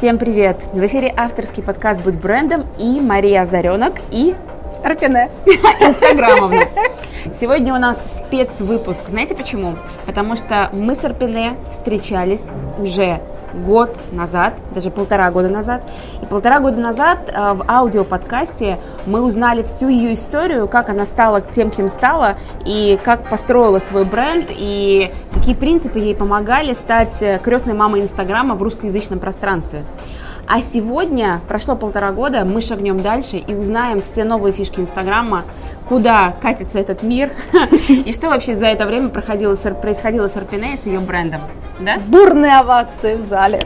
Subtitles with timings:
[0.00, 0.64] Всем привет!
[0.72, 4.34] В эфире авторский подкаст «Будь брендом» и Мария Озаренок и
[4.82, 5.28] Арпине.
[5.46, 6.62] Инстаграмовна.
[7.38, 9.10] Сегодня у нас спецвыпуск.
[9.10, 9.76] Знаете почему?
[10.06, 12.40] Потому что мы с Арпине встречались
[12.78, 13.20] уже
[13.54, 15.82] год назад, даже полтора года назад.
[16.22, 21.40] И полтора года назад э, в аудиоподкасте мы узнали всю ее историю, как она стала
[21.40, 27.38] тем, кем стала, и как построила свой бренд, и какие принципы ей помогали стать э,
[27.42, 29.84] крестной мамой Инстаграма в русскоязычном пространстве.
[30.52, 35.44] А сегодня, прошло полтора года, мы шагнем дальше и узнаем все новые фишки Инстаграма,
[35.88, 37.30] куда катится этот мир
[37.88, 41.42] и что вообще за это время происходило с, происходило с Арпине и с ее брендом.
[41.78, 41.98] Да?
[42.08, 43.60] Бурные овации в зале.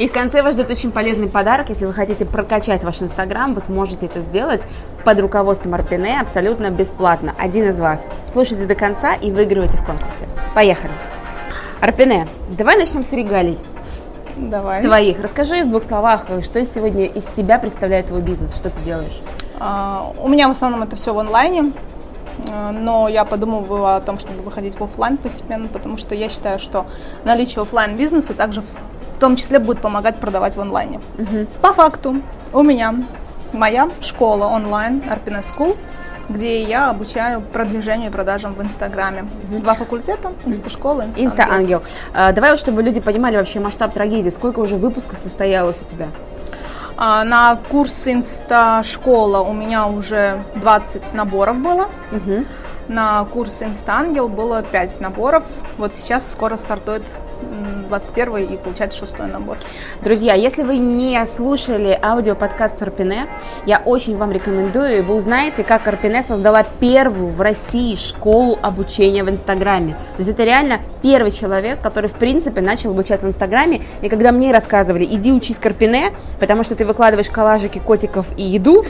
[0.00, 1.68] И в конце вас ждет очень полезный подарок.
[1.68, 4.62] Если вы хотите прокачать ваш Инстаграм, вы сможете это сделать
[5.04, 7.34] под руководством Арпине абсолютно бесплатно.
[7.38, 8.00] Один из вас.
[8.32, 10.26] Слушайте до конца и выигрывайте в конкурсе.
[10.56, 10.92] Поехали.
[11.80, 13.56] Арпине, давай начнем с регалий.
[14.50, 14.82] Давай.
[14.82, 15.20] С твоих.
[15.20, 19.20] Расскажи в двух словах, что сегодня из себя представляет твой бизнес, что ты делаешь?
[19.58, 21.72] А, у меня в основном это все в онлайне,
[22.50, 26.58] а, но я подумываю о том, чтобы выходить в офлайн постепенно, потому что я считаю,
[26.58, 26.86] что
[27.24, 31.00] наличие офлайн бизнеса также в, том числе будет помогать продавать в онлайне.
[31.16, 31.46] Угу.
[31.60, 32.16] По факту
[32.52, 32.92] у меня
[33.52, 35.76] моя школа онлайн Arpines School–
[36.28, 39.26] где я обучаю продвижению и продажам в Инстаграме.
[39.50, 41.30] Два факультета, инсташкола, инстаангел.
[41.30, 41.82] Инстаангел.
[42.14, 46.08] А, давай, чтобы люди понимали вообще масштаб трагедии, сколько уже выпусков состоялось у тебя?
[46.96, 51.88] А, на курс инста-школа у меня уже 20 наборов было.
[52.12, 52.44] Угу.
[52.88, 55.44] На курс Инстангел было 5 наборов.
[55.78, 57.02] Вот сейчас скоро стартует
[57.88, 59.56] 21 и получается шестой набор.
[60.02, 63.28] Друзья, если вы не слушали аудиоподкаст Арпине,
[63.66, 65.04] я очень вам рекомендую.
[65.04, 69.92] Вы узнаете, как Арпине создала первую в России школу обучения в Инстаграме.
[70.16, 73.82] То есть это реально первый человек, который в принципе начал обучать в Инстаграме.
[74.00, 78.84] И когда мне рассказывали, иди учись Карпине, потому что ты выкладываешь коллажики котиков и еду,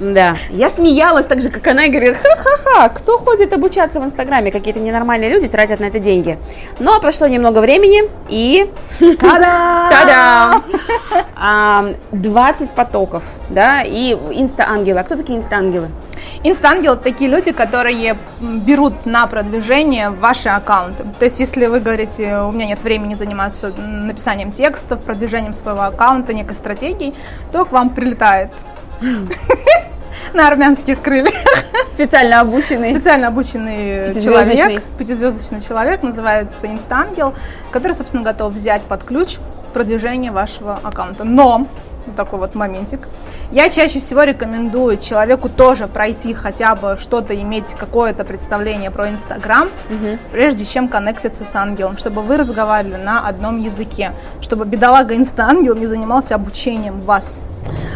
[0.00, 4.50] да, я смеялась так же, как она, и говорила, ха-ха-ха, кто ходит обучаться в Инстаграме?
[4.50, 6.38] Какие-то ненормальные люди тратят на это деньги.
[6.80, 8.72] Но прошло немного времени, и...
[8.98, 10.62] Та-дам!
[11.36, 11.96] Та-дам!
[12.12, 15.00] 20 потоков, да, и инста-ангелы.
[15.00, 15.88] А кто такие инста-ангелы?
[16.42, 21.04] Инста-ангелы– такие люди, которые берут на продвижение ваши аккаунты.
[21.18, 26.34] То есть, если вы говорите, у меня нет времени заниматься написанием текстов, продвижением своего аккаунта,
[26.34, 27.14] некой стратегией,
[27.52, 28.50] то к вам прилетает
[30.32, 31.34] на армянских крыльях.
[31.92, 32.90] Специально обученный.
[32.90, 37.34] Специально обученный человек, пятизвездочный человек, называется Инстангел,
[37.70, 39.36] который, собственно, готов взять под ключ
[39.72, 41.24] продвижение вашего аккаунта.
[41.24, 41.66] Но
[42.06, 43.08] вот такой вот моментик.
[43.50, 49.68] Я чаще всего рекомендую человеку тоже пройти хотя бы что-то, иметь какое-то представление про Инстаграм,
[49.88, 50.18] угу.
[50.32, 55.86] прежде чем коннектиться с ангелом, чтобы вы разговаривали на одном языке, чтобы бедолага Инста-ангел не
[55.86, 57.42] занимался обучением вас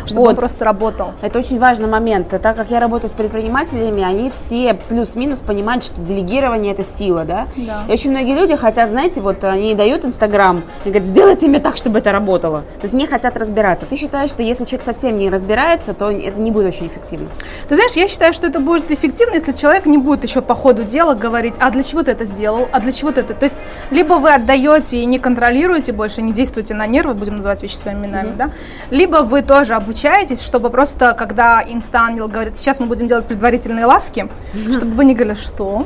[0.07, 0.31] чтобы вот.
[0.31, 1.13] он просто работал.
[1.23, 2.29] Это очень важный момент.
[2.29, 7.47] Так как я работаю с предпринимателями, они все плюс-минус понимают, что делегирование это сила, да?
[7.57, 7.85] да.
[7.89, 11.77] И очень многие люди хотят, знаете, вот они дают Инстаграм и говорят, сделайте мне так,
[11.77, 12.61] чтобы это работало.
[12.81, 13.87] То есть не хотят разбираться.
[13.87, 17.29] Ты считаешь, что если человек совсем не разбирается, то это не будет очень эффективно?
[17.69, 20.85] Ты знаешь, я считаю, что это будет эффективно, если человек не будет еще по ходу
[20.85, 23.35] дела говорить, а для чего ты это сделал, а для чего ты это.
[23.35, 23.57] То есть
[23.91, 28.07] либо вы отдаете и не контролируете больше, не действуете на нервы, будем называть вещи своими
[28.07, 28.37] именами, mm-hmm.
[28.37, 28.51] да,
[28.91, 34.29] либо вы тоже обучаетесь, чтобы просто, когда инста-ангел говорит, сейчас мы будем делать предварительные ласки,
[34.73, 35.85] чтобы вы не говорили, что?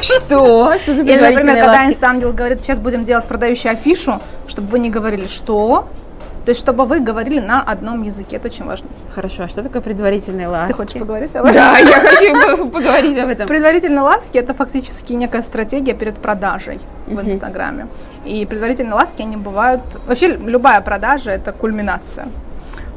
[0.00, 0.74] Что?
[0.74, 5.86] Или, например, когда инста-ангел говорит, сейчас будем делать продающую афишу, чтобы вы не говорили, что?
[6.44, 8.88] То есть, чтобы вы говорили на одном языке, это очень важно.
[9.14, 10.72] Хорошо, а что такое предварительные ласки?
[10.72, 11.54] Ты хочешь поговорить об этом?
[11.54, 13.46] Да, я хочу поговорить об этом.
[13.46, 17.86] Предварительные ласки– это фактически некая стратегия перед продажей в Инстаграме.
[18.24, 19.82] И предварительные ласки, они бывают…
[20.06, 22.26] Вообще, любая продажа– это кульминация.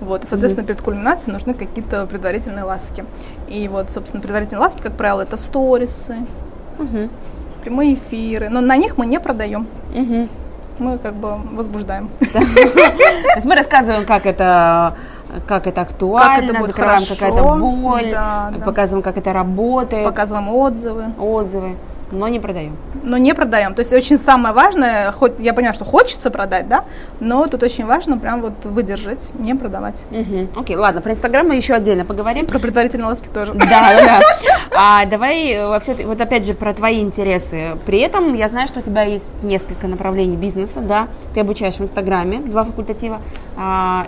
[0.01, 3.05] Вот, и, соответственно, перед кульминацией нужны какие-то предварительные ласки.
[3.47, 6.17] И вот, собственно, предварительные ласки, как правило, это сторисы,
[7.63, 8.49] прямые эфиры.
[8.49, 9.67] Но на них мы не продаем
[10.81, 12.09] мы как бы возбуждаем.
[12.33, 12.39] То
[13.35, 14.95] есть мы рассказываем, как это
[15.47, 20.05] как это актуально, как это закрываем какая-то боль, показываем, как это работает.
[20.05, 21.05] Показываем отзывы.
[21.17, 21.75] Отзывы
[22.11, 22.77] но не продаем.
[23.03, 23.73] Но не продаем.
[23.73, 26.83] То есть очень самое важное, хоть я понимаю, что хочется продать, да,
[27.19, 30.05] но тут очень важно прям вот выдержать, не продавать.
[30.11, 30.61] Угу.
[30.61, 32.45] Окей, ладно, про Инстаграм мы еще отдельно поговорим.
[32.45, 33.53] Про предварительные ласки тоже.
[33.53, 34.21] Да, да, да.
[34.75, 37.77] А давай во все, вот опять же про твои интересы.
[37.85, 41.81] При этом я знаю, что у тебя есть несколько направлений бизнеса, да, ты обучаешь в
[41.81, 43.21] Инстаграме, два факультатива,
[43.57, 44.07] а,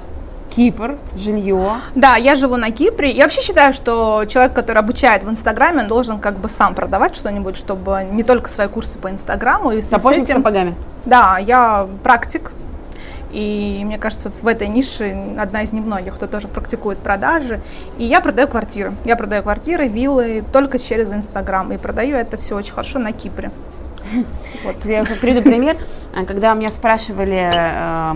[0.56, 1.82] Кипр, жилье.
[1.96, 3.10] Да, я живу на Кипре.
[3.10, 7.16] Я вообще считаю, что человек, который обучает в Инстаграме, он должен как бы сам продавать
[7.16, 9.72] что-нибудь, чтобы не только свои курсы по Инстаграму.
[9.72, 10.38] И Сапожник с, этим...
[10.38, 10.76] сапогами?
[11.06, 12.52] Да, я практик.
[13.32, 17.60] И мне кажется, в этой нише одна из немногих, кто тоже практикует продажи.
[17.98, 18.94] И я продаю квартиры.
[19.06, 21.72] Я продаю квартиры, виллы только через Инстаграм.
[21.74, 23.50] И продаю это все очень хорошо на Кипре.
[24.64, 24.86] Вот.
[24.86, 25.78] Я приведу пример.
[26.28, 28.14] Когда меня спрашивали э,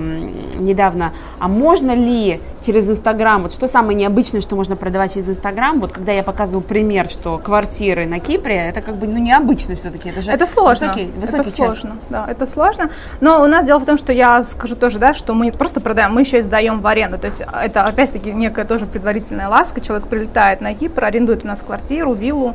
[0.60, 5.80] недавно, а можно ли через Инстаграм, вот что самое необычное, что можно продавать через Инстаграм,
[5.80, 10.10] вот когда я показывал пример, что квартиры на Кипре, это как бы ну, необычно все-таки.
[10.10, 10.88] Это же это сложно.
[10.88, 11.56] Высокий, высокий это чек.
[11.56, 12.92] сложно, да, это сложно.
[13.20, 15.82] Но у нас дело в том, что я скажу тоже, да, что мы не просто
[15.82, 17.18] продаем, мы еще и сдаем в аренду.
[17.18, 19.82] То есть это опять-таки некая тоже предварительная ласка.
[19.82, 22.54] Человек прилетает на Кипр, арендует у нас квартиру, виллу,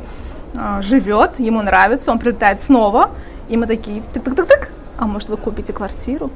[0.55, 3.09] а, живет, ему нравится, он прилетает снова,
[3.49, 6.29] и мы такие, тык-тык-тык-тык, а может вы купите квартиру?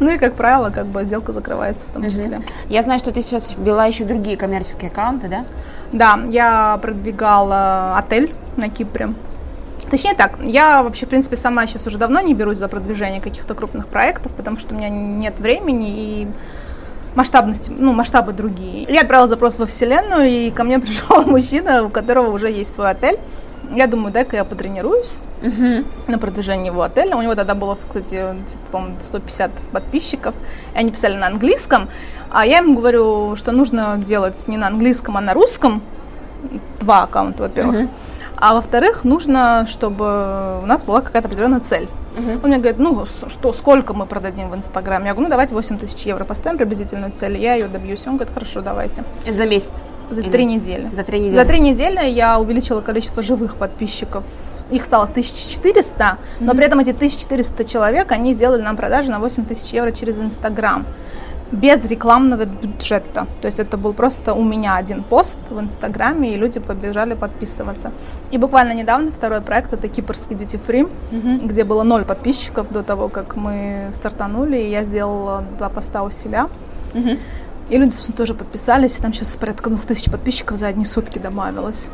[0.00, 2.40] Ну и, как правило, как бы сделка закрывается в том числе.
[2.68, 5.44] Я знаю, что ты сейчас вела еще другие коммерческие аккаунты, да?
[5.92, 9.10] Да, я продвигала отель на Кипре.
[9.90, 13.54] Точнее так, я вообще, в принципе, сама сейчас уже давно не берусь за продвижение каких-то
[13.54, 16.28] крупных проектов, потому что у меня нет времени и
[17.14, 18.86] масштабности, ну, масштабы другие.
[18.88, 22.90] Я отправила запрос во Вселенную, и ко мне пришел мужчина, у которого уже есть свой
[22.90, 23.18] отель.
[23.74, 25.84] Я думаю, дай-ка я потренируюсь uh-huh.
[26.06, 27.16] на продвижение его отеля.
[27.16, 28.34] У него тогда было, кстати,
[28.72, 30.34] по-моему, 150 подписчиков.
[30.74, 31.88] И они писали на английском.
[32.30, 35.82] А я им говорю, что нужно делать не на английском, а на русском.
[36.80, 37.76] Два аккаунта, во-первых.
[37.76, 37.88] Uh-huh.
[38.40, 41.88] А во-вторых, нужно, чтобы у нас была какая-то определенная цель.
[42.16, 42.40] Uh-huh.
[42.42, 45.06] Он мне говорит, ну что, сколько мы продадим в Инстаграме?
[45.06, 48.06] Я говорю, ну давайте 8 тысяч евро поставим приблизительную цель, я ее добьюсь.
[48.06, 49.04] Он говорит, хорошо, давайте.
[49.26, 49.72] за месяц?
[50.10, 50.90] За три недели.
[50.94, 51.36] За три недели.
[51.36, 54.24] За три недели я увеличила количество живых подписчиков.
[54.70, 56.16] Их стало 1400, mm-hmm.
[56.40, 60.84] но при этом эти 1400 человек, они сделали нам продажи на 8000 евро через Инстаграм
[61.52, 63.26] без рекламного бюджета.
[63.40, 67.90] То есть это был просто у меня один пост в Инстаграме, и люди побежали подписываться.
[68.30, 71.46] И буквально недавно второй проект, это кипрский Duty Free, mm-hmm.
[71.46, 76.10] где было ноль подписчиков до того, как мы стартанули, и я сделала два поста у
[76.10, 76.48] себя.
[76.92, 77.18] Mm-hmm.
[77.68, 81.18] И люди, собственно, тоже подписались, и там сейчас порядка двух тысяч подписчиков за одни сутки
[81.18, 81.90] добавилось.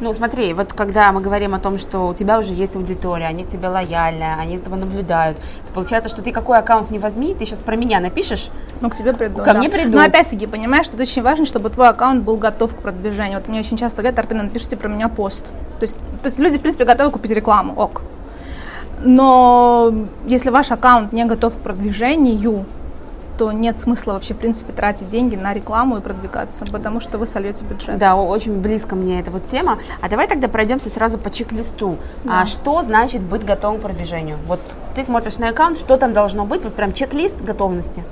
[0.00, 3.44] Ну, смотри, вот когда мы говорим о том, что у тебя уже есть аудитория, они
[3.44, 7.46] тебе лояльны, они за тобой наблюдают, то получается, что ты какой аккаунт не возьми, ты
[7.46, 8.50] сейчас про меня напишешь,
[8.80, 9.38] ну, к тебе приду.
[9.38, 9.54] Ко да.
[9.54, 9.96] мне приду.
[9.96, 13.38] Но опять-таки, понимаешь, что это очень важно, чтобы твой аккаунт был готов к продвижению.
[13.38, 15.44] Вот мне очень часто говорят, Арпина, напишите про меня пост.
[15.78, 18.02] То есть, то есть люди, в принципе, готовы купить рекламу, ок.
[19.02, 19.92] Но
[20.26, 22.64] если ваш аккаунт не готов к продвижению,
[23.36, 27.26] то нет смысла вообще, в принципе, тратить деньги на рекламу и продвигаться, потому что вы
[27.26, 27.96] сольете бюджет.
[27.98, 29.78] Да, очень близко мне эта вот тема.
[30.00, 31.96] А давай тогда пройдемся сразу по чек-листу.
[32.24, 32.42] Да.
[32.42, 34.36] А что значит быть готовым к продвижению?
[34.46, 34.60] Вот
[34.94, 36.62] ты смотришь на аккаунт, что там должно быть?
[36.62, 38.04] Вот прям чек-лист готовности.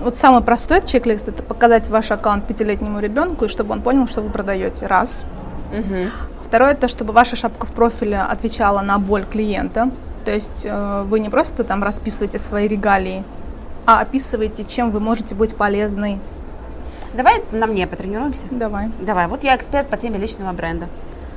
[0.00, 4.20] Вот самый простой чек-лист– это показать ваш аккаунт пятилетнему ребенку, и чтобы он понял, что
[4.20, 4.86] вы продаете.
[4.86, 5.24] Раз.
[5.72, 6.10] Угу.
[6.44, 9.90] Второе– это чтобы ваша шапка в профиле отвечала на боль клиента.
[10.24, 13.24] То есть э, вы не просто там расписываете свои регалии,
[13.86, 16.18] а описываете, чем вы можете быть полезны.
[17.14, 18.42] Давай на мне потренируемся.
[18.50, 18.90] Давай.
[19.00, 19.26] Давай.
[19.26, 20.88] Вот я эксперт по теме личного бренда.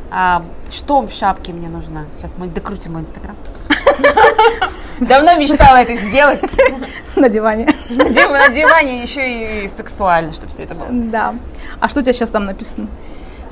[0.09, 2.05] А, что в шапке мне нужно?
[2.17, 3.35] Сейчас мы докрутим мой инстаграм.
[4.99, 6.41] Давно мечтала это сделать.
[7.15, 7.67] На диване.
[7.89, 10.87] На диване еще и сексуально, чтобы все это было.
[10.89, 11.35] Да.
[11.79, 12.87] А что у тебя сейчас там написано?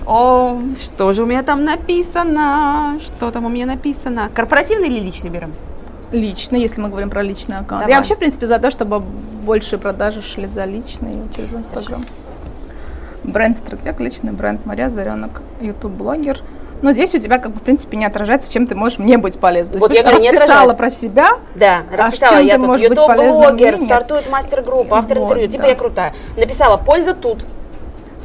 [0.07, 2.99] О, что же у меня там написано?
[3.05, 4.29] Что там у меня написано?
[4.33, 5.53] Корпоративный или личный берем?
[6.15, 7.81] Лично, если мы говорим про личный аккаунт.
[7.81, 7.91] Давай.
[7.91, 12.05] Я вообще, в принципе, за то, чтобы больше продажи шли за личный через Инстаграм.
[13.23, 16.41] Бренд-стратег, личный бренд Мария Заренок, YouTube-блогер.
[16.81, 19.39] Но здесь у тебя, как бы, в принципе, не отражается, чем ты можешь мне быть
[19.39, 19.79] полезной.
[19.79, 21.29] Вот То есть, я говорю, расписала про себя.
[21.55, 22.37] Да, а расписала.
[22.37, 25.47] А я тут YouTube-блогер, стартует мастер-группа, автор вот, интервью.
[25.47, 25.69] Типа да.
[25.69, 26.13] я крутая.
[26.37, 27.45] Написала, польза тут.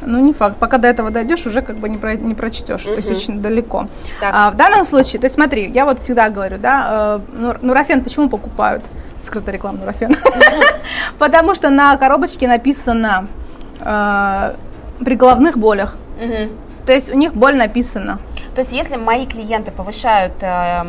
[0.01, 0.57] Ну, не факт.
[0.57, 2.85] Пока до этого дойдешь, уже как бы не, про, не прочтешь.
[2.85, 2.91] Угу.
[2.91, 3.87] То есть очень далеко.
[4.21, 8.29] А, в данном случае, то есть смотри, я вот всегда говорю, да, э, нурофен почему
[8.29, 8.83] покупают?
[9.21, 10.15] Скрытая реклама нурофен.
[11.19, 13.27] Потому что на коробочке написано
[13.79, 14.53] э,
[14.99, 15.97] при головных болях.
[16.85, 18.19] То есть у них боль написана.
[18.55, 20.83] То есть если мои клиенты повышают э,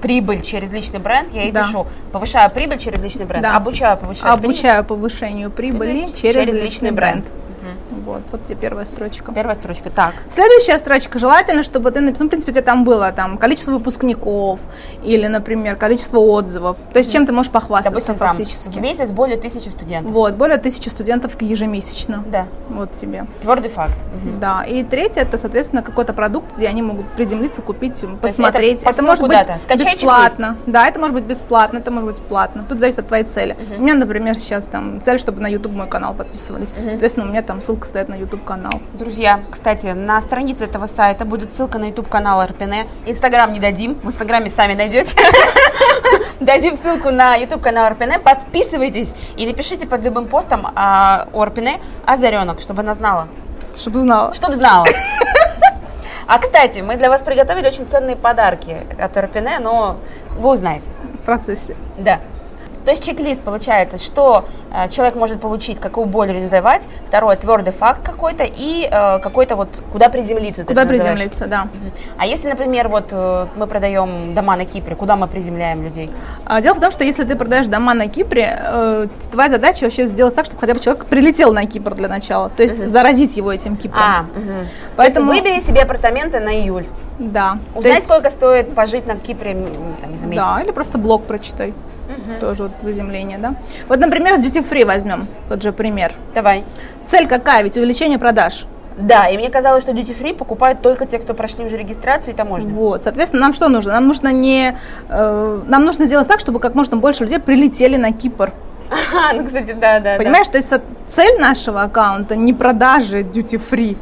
[0.00, 1.62] прибыль через личный бренд, я ей да.
[1.62, 3.56] пишу, повышаю прибыль через личный бренд, да.
[3.56, 7.24] обучаю повышению Обучаю повышению прибыли через, через личный, личный бренд.
[7.24, 7.74] бренд.
[8.04, 9.32] Вот, вот тебе первая строчка.
[9.32, 10.14] Первая строчка, так.
[10.28, 11.18] Следующая строчка.
[11.18, 14.60] Желательно, чтобы ты написал, ну, в принципе, у тебя там было там количество выпускников
[15.02, 16.76] или, например, количество отзывов.
[16.92, 18.74] То есть, чем ты можешь похвастаться Допустим, фактически.
[18.74, 20.12] Там, в месяц более тысячи студентов.
[20.12, 22.24] Вот, более тысячи студентов ежемесячно.
[22.30, 22.46] Да.
[22.68, 23.26] Вот тебе.
[23.42, 23.96] Твердый факт.
[23.96, 24.38] Угу.
[24.40, 24.64] Да.
[24.64, 28.82] И третье, это, соответственно, какой-то продукт, где они могут приземлиться, купить, посмотреть.
[28.82, 30.56] это, это может быть Скачай бесплатно.
[30.66, 32.64] Да, это может быть бесплатно, это может быть платно.
[32.68, 33.52] Тут зависит от твоей цели.
[33.52, 33.80] Угу.
[33.80, 36.72] У меня, например, сейчас там цель, чтобы на YouTube мой канал подписывались.
[36.72, 36.90] Угу.
[36.90, 38.72] Соответственно, у меня там ссылка стоят на YouTube канал.
[38.94, 42.86] Друзья, кстати, на странице этого сайта будет ссылка на YouTube канал Арпине.
[43.06, 45.16] Инстаграм не дадим, в Инстаграме сами найдете.
[46.40, 48.18] Дадим ссылку на YouTube канал Арпине.
[48.18, 53.28] Подписывайтесь и напишите под любым постом а, у Арпине Озаренок, чтобы она знала.
[53.76, 54.34] Чтобы знала.
[54.34, 54.86] Чтобы знала.
[56.26, 59.98] А, кстати, мы для вас приготовили очень ценные подарки от Арпине, но
[60.38, 60.86] вы узнаете.
[61.20, 61.76] В процессе.
[61.98, 62.20] Да.
[62.84, 68.02] То есть чек-лист получается, что э, человек может получить, какую боль реализовать, второе, твердый факт
[68.04, 70.64] какой-то и э, какой-то вот, куда приземлиться.
[70.64, 71.68] Куда приземлиться, да.
[72.18, 76.10] А если, например, вот э, мы продаем дома на Кипре, куда мы приземляем людей?
[76.44, 80.06] А, дело в том, что если ты продаешь дома на Кипре, э, твоя задача вообще
[80.06, 82.90] сделать так, чтобы хотя бы человек прилетел на Кипр для начала, то есть угу.
[82.90, 84.02] заразить его этим Кипром.
[84.02, 84.68] А, угу.
[84.96, 86.84] Поэтому выбери себе апартаменты на июль.
[87.18, 87.58] Да.
[87.74, 88.06] Узнать, есть...
[88.06, 89.54] сколько стоит пожить на Кипре
[90.02, 90.44] там, за месяц.
[90.44, 91.72] Да, или просто блог прочитай
[92.24, 92.40] угу.
[92.40, 93.54] тоже вот заземление, да.
[93.88, 96.12] Вот, например, с duty free возьмем, тот же пример.
[96.34, 96.64] Давай.
[97.06, 97.62] Цель какая?
[97.62, 98.66] Ведь увеличение продаж.
[98.96, 102.36] Да, и мне казалось, что duty free покупают только те, кто прошли уже регистрацию и
[102.36, 102.70] таможню.
[102.74, 103.92] Вот, соответственно, нам что нужно?
[103.92, 104.78] Нам нужно не,
[105.08, 108.52] э, нам нужно сделать так, чтобы как можно больше людей прилетели на Кипр.
[108.90, 110.16] Ага, ну, кстати, да, да.
[110.16, 110.52] Понимаешь, да.
[110.52, 110.72] то есть
[111.08, 113.96] цель нашего аккаунта не продажи duty free.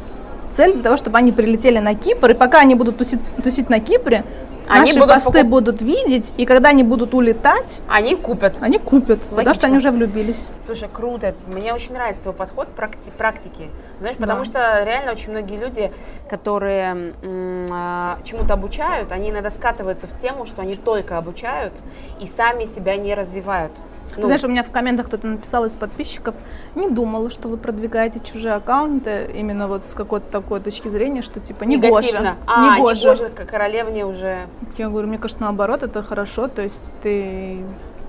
[0.51, 3.79] Цель для того, чтобы они прилетели на Кипр, и пока они будут тусить, тусить на
[3.79, 4.23] Кипре,
[4.67, 5.47] они Наши будут посты покуп...
[5.49, 8.55] будут видеть, и когда они будут улетать, они купят.
[8.61, 9.35] Они купят, Логично.
[9.37, 10.51] потому что они уже влюбились.
[10.65, 11.35] Слушай, круто.
[11.47, 13.69] Мне очень нравится твой подход практи- практики.
[13.99, 14.45] Знаешь, потому да.
[14.45, 15.91] что реально очень многие люди,
[16.29, 21.73] которые м- чему-то обучают, они иногда скатываются в тему, что они только обучают
[22.19, 23.71] и сами себя не развивают.
[24.17, 24.25] Ну.
[24.25, 26.35] Знаешь, у меня в комментах кто-то написал из подписчиков,
[26.75, 31.39] не думала, что вы продвигаете чужие аккаунты именно вот с какой-то такой точки зрения, что
[31.39, 32.35] типа не Негативно.
[32.45, 33.09] А, не гоже.
[33.09, 34.41] Не гоже, королевне уже.
[34.77, 37.59] Я говорю, мне кажется, наоборот, это хорошо, то есть ты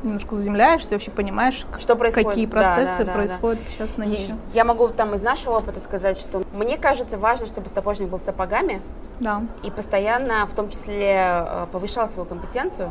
[0.05, 2.29] немножко заземляешься, вообще понимаешь, что происходит?
[2.29, 3.71] какие процессы да, да, да, происходят да.
[3.71, 4.37] сейчас на ниче.
[4.53, 8.83] Я могу там из нашего опыта сказать, что мне кажется важно, чтобы сапожник был сапогами,
[9.21, 9.43] да.
[9.63, 12.91] и постоянно, в том числе, э, повышал свою компетенцию.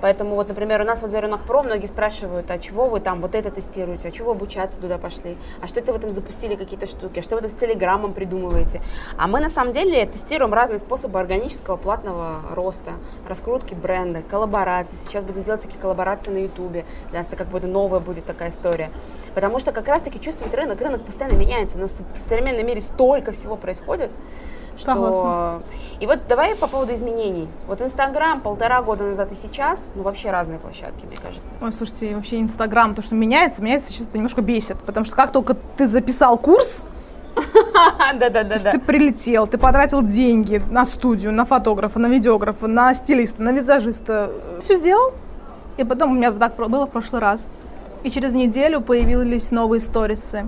[0.00, 3.20] Поэтому вот, например, у нас вот за рынок про многие спрашивают, а чего вы там
[3.20, 6.86] вот это тестируете, а чего обучаться туда пошли, а что это вы там запустили какие-то
[6.86, 8.80] штуки, а что вы там с телеграммом придумываете.
[9.18, 12.92] А мы на самом деле тестируем разные способы органического платного роста,
[13.28, 14.96] раскрутки бренда, коллаборации.
[15.06, 18.50] Сейчас будем делать такие коллаборации на ютубе, для нас это как бы новая будет такая
[18.50, 18.90] история.
[19.34, 23.32] Потому что как раз-таки чувствует рынок, рынок постоянно меняется, у нас в современном мире столько
[23.32, 24.10] всего происходит,
[24.80, 24.94] что...
[24.94, 25.62] Согласна.
[26.00, 27.48] И вот давай по поводу изменений.
[27.66, 31.48] Вот Инстаграм полтора года назад и сейчас, ну вообще разные площадки, мне кажется.
[31.60, 35.30] Ой, слушайте, вообще Инстаграм, то, что меняется, меняется сейчас это немножко бесит, потому что как
[35.32, 36.84] только ты записал курс,
[38.14, 38.72] Да-да-да.
[38.72, 44.32] Ты прилетел, ты потратил деньги на студию, на фотографа, на видеографа, на стилиста, на визажиста.
[44.60, 45.12] Все сделал.
[45.76, 47.48] И потом у меня так было в прошлый раз.
[48.02, 50.46] И через неделю появились новые сторисы.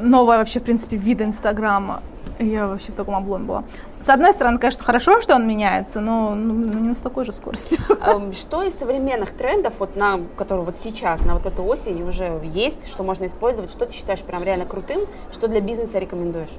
[0.00, 2.02] Новая вообще, в принципе, вид Инстаграма.
[2.38, 3.64] Я вообще в таком обломе была.
[4.00, 7.80] С одной стороны, конечно, хорошо, что он меняется, но ну, не с такой же скоростью.
[8.00, 12.40] А, что из современных трендов, вот на, которые вот сейчас, на вот эту осень уже
[12.44, 15.00] есть, что можно использовать, что ты считаешь прям реально крутым,
[15.32, 16.52] что для бизнеса рекомендуешь?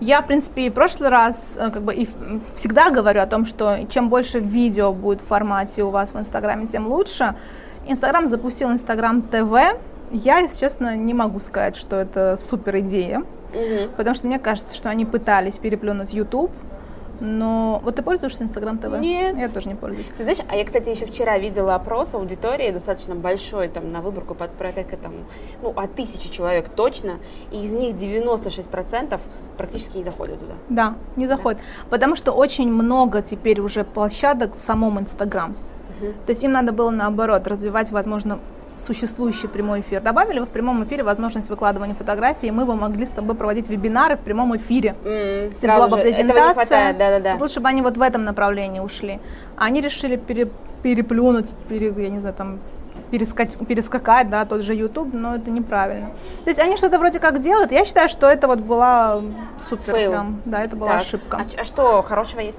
[0.00, 2.08] Я, в принципе, и в прошлый раз э, как бы и
[2.56, 6.66] всегда говорю о том, что чем больше видео будет в формате у вас в Инстаграме,
[6.66, 7.36] тем лучше.
[7.86, 9.78] Инстаграм запустил Инстаграм ТВ.
[10.10, 13.22] Я, если честно, не могу сказать, что это супер идея.
[13.54, 13.90] Угу.
[13.96, 16.50] Потому что мне кажется, что они пытались переплюнуть YouTube,
[17.20, 18.98] но вот ты пользуешься Инстаграм ТВ?
[18.98, 19.36] Нет.
[19.36, 20.10] Я тоже не пользуюсь.
[20.16, 24.34] Ты знаешь, а я, кстати, еще вчера видела опрос аудитории достаточно большой, там, на выборку
[24.34, 25.12] под порядка, там,
[25.62, 27.18] ну, от тысячи человек точно,
[27.52, 29.20] и из них 96%
[29.56, 30.54] практически не заходят туда.
[30.68, 31.60] Да, не заходят.
[31.60, 31.86] Да.
[31.90, 35.52] Потому что очень много теперь уже площадок в самом Инстаграм.
[36.00, 36.12] Угу.
[36.26, 38.40] То есть им надо было, наоборот, развивать, возможно,
[38.76, 40.00] существующий прямой эфир.
[40.00, 43.68] Добавили вы в прямом эфире возможность выкладывания фотографий, и мы бы могли с тобой проводить
[43.68, 44.96] вебинары в прямом эфире.
[45.04, 46.92] Mm, была бы презентация.
[46.92, 47.36] Да, да, да.
[47.40, 49.20] Лучше бы они вот в этом направлении ушли.
[49.56, 50.48] Они решили пере,
[50.82, 52.58] переплюнуть, пере, я не знаю, там
[53.10, 56.10] перескать, перескакать, да, тот же YouTube, но это неправильно.
[56.44, 57.70] То есть они что-то вроде как делают.
[57.72, 59.20] Я считаю, что это вот была
[59.60, 60.10] супер Фейл.
[60.10, 61.02] прям, да, это была так.
[61.02, 61.36] ошибка.
[61.38, 62.58] А, а что хорошего есть?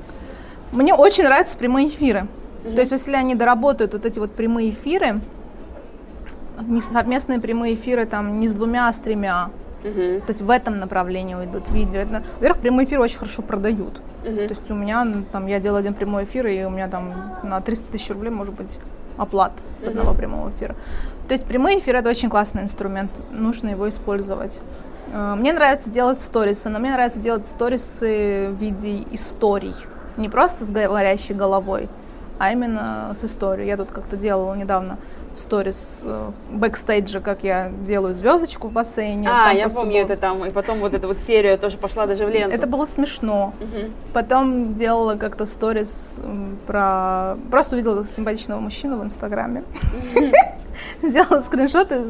[0.72, 2.27] Мне очень нравятся прямые эфиры.
[2.63, 2.75] Mm-hmm.
[2.75, 5.22] То есть если они доработают вот эти вот прямые эфиры,
[6.62, 9.50] не совместные прямые эфиры там не с двумя, а с тремя.
[9.83, 10.19] Uh-huh.
[10.21, 12.00] То есть в этом направлении уйдут видео.
[12.00, 14.01] Это, во-первых, прямые эфиры очень хорошо продают.
[14.24, 14.47] Uh-huh.
[14.47, 17.13] То есть у меня ну, там я делаю один прямой эфир, и у меня там
[17.43, 18.79] на 300 тысяч рублей может быть
[19.17, 20.17] оплат с одного uh-huh.
[20.17, 20.75] прямого эфира.
[21.27, 24.62] То есть прямые эфиры это очень классный инструмент, нужно его использовать.
[25.12, 29.75] Э, мне нравится делать сторисы, но мне нравится делать сторисы в виде историй.
[30.17, 31.89] Не просто с говорящей головой,
[32.38, 33.67] а именно с историей.
[33.67, 34.97] Я тут как-то делала недавно
[35.36, 39.30] сторис э, бэкстейджа, как я делаю звездочку в бассейне.
[39.30, 40.01] А, я помню было...
[40.01, 42.56] это там, и потом вот эта вот серия тоже пошла даже в ленту.
[42.56, 43.54] Это было смешно.
[43.60, 43.92] Угу.
[44.13, 46.22] Потом делала как-то сторис
[46.68, 47.38] про...
[47.51, 49.63] Просто увидела симпатичного мужчину в Инстаграме.
[51.01, 52.04] Сделала скриншоты,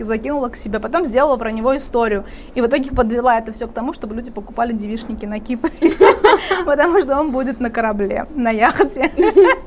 [0.00, 0.78] закинула к себе.
[0.78, 2.24] Потом сделала про него историю.
[2.54, 5.70] И в итоге подвела это все к тому, чтобы люди покупали девишники на Кипре.
[6.64, 9.10] Потому что он будет на корабле, на яхте.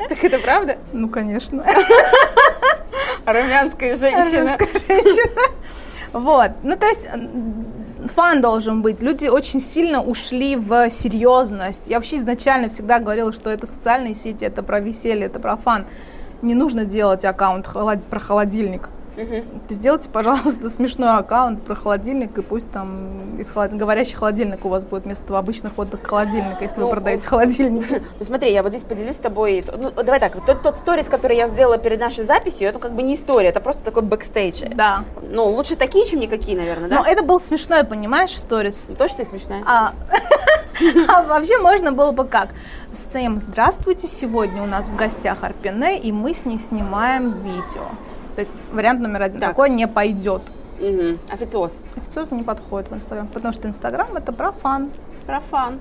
[0.10, 0.78] Так это правда?
[0.92, 1.64] Ну, конечно.
[3.26, 4.58] Армянская женщина.
[4.88, 5.32] Женщина.
[6.14, 6.52] Вот.
[6.62, 7.08] Ну, то есть
[8.16, 9.02] фан должен быть.
[9.02, 11.88] Люди очень сильно ушли в серьезность.
[11.88, 15.86] Я вообще изначально всегда говорила, что это социальные сети, это про веселье, это про фан.
[16.42, 18.90] Не нужно делать аккаунт про холодильник.
[19.16, 19.44] Угу.
[19.70, 23.74] Сделайте, пожалуйста, смешной аккаунт про холодильник, и пусть там из холод...
[23.74, 28.02] говорящий холодильник у вас будет вместо обычных вот холодильника, если ну, вы продаете холодильники.
[28.20, 29.64] Ну смотри, я вот здесь поделюсь с тобой.
[29.78, 33.04] Ну, давай так, тот, тот сторис, который я сделала перед нашей записью, это как бы
[33.04, 34.64] не история, это просто такой бэкстейдж.
[34.76, 35.04] Да.
[35.30, 36.96] Ну, лучше такие, чем никакие, наверное, да?
[36.98, 38.90] Но это был смешной, понимаешь, сторис.
[38.98, 39.64] Точно смешная?
[39.66, 39.94] А,
[41.08, 42.50] а вообще можно было бы как?
[42.92, 47.84] Всем здравствуйте, сегодня у нас в гостях Арпине, и мы с ней снимаем видео.
[48.36, 49.40] То есть вариант номер один.
[49.40, 49.50] Так.
[49.52, 50.42] Такой не пойдет.
[50.80, 51.18] Угу.
[51.30, 51.74] Официоз.
[51.96, 54.90] Официоз не подходит в Инстаграм, потому что Инстаграм это про фан.
[55.26, 55.80] Про фан.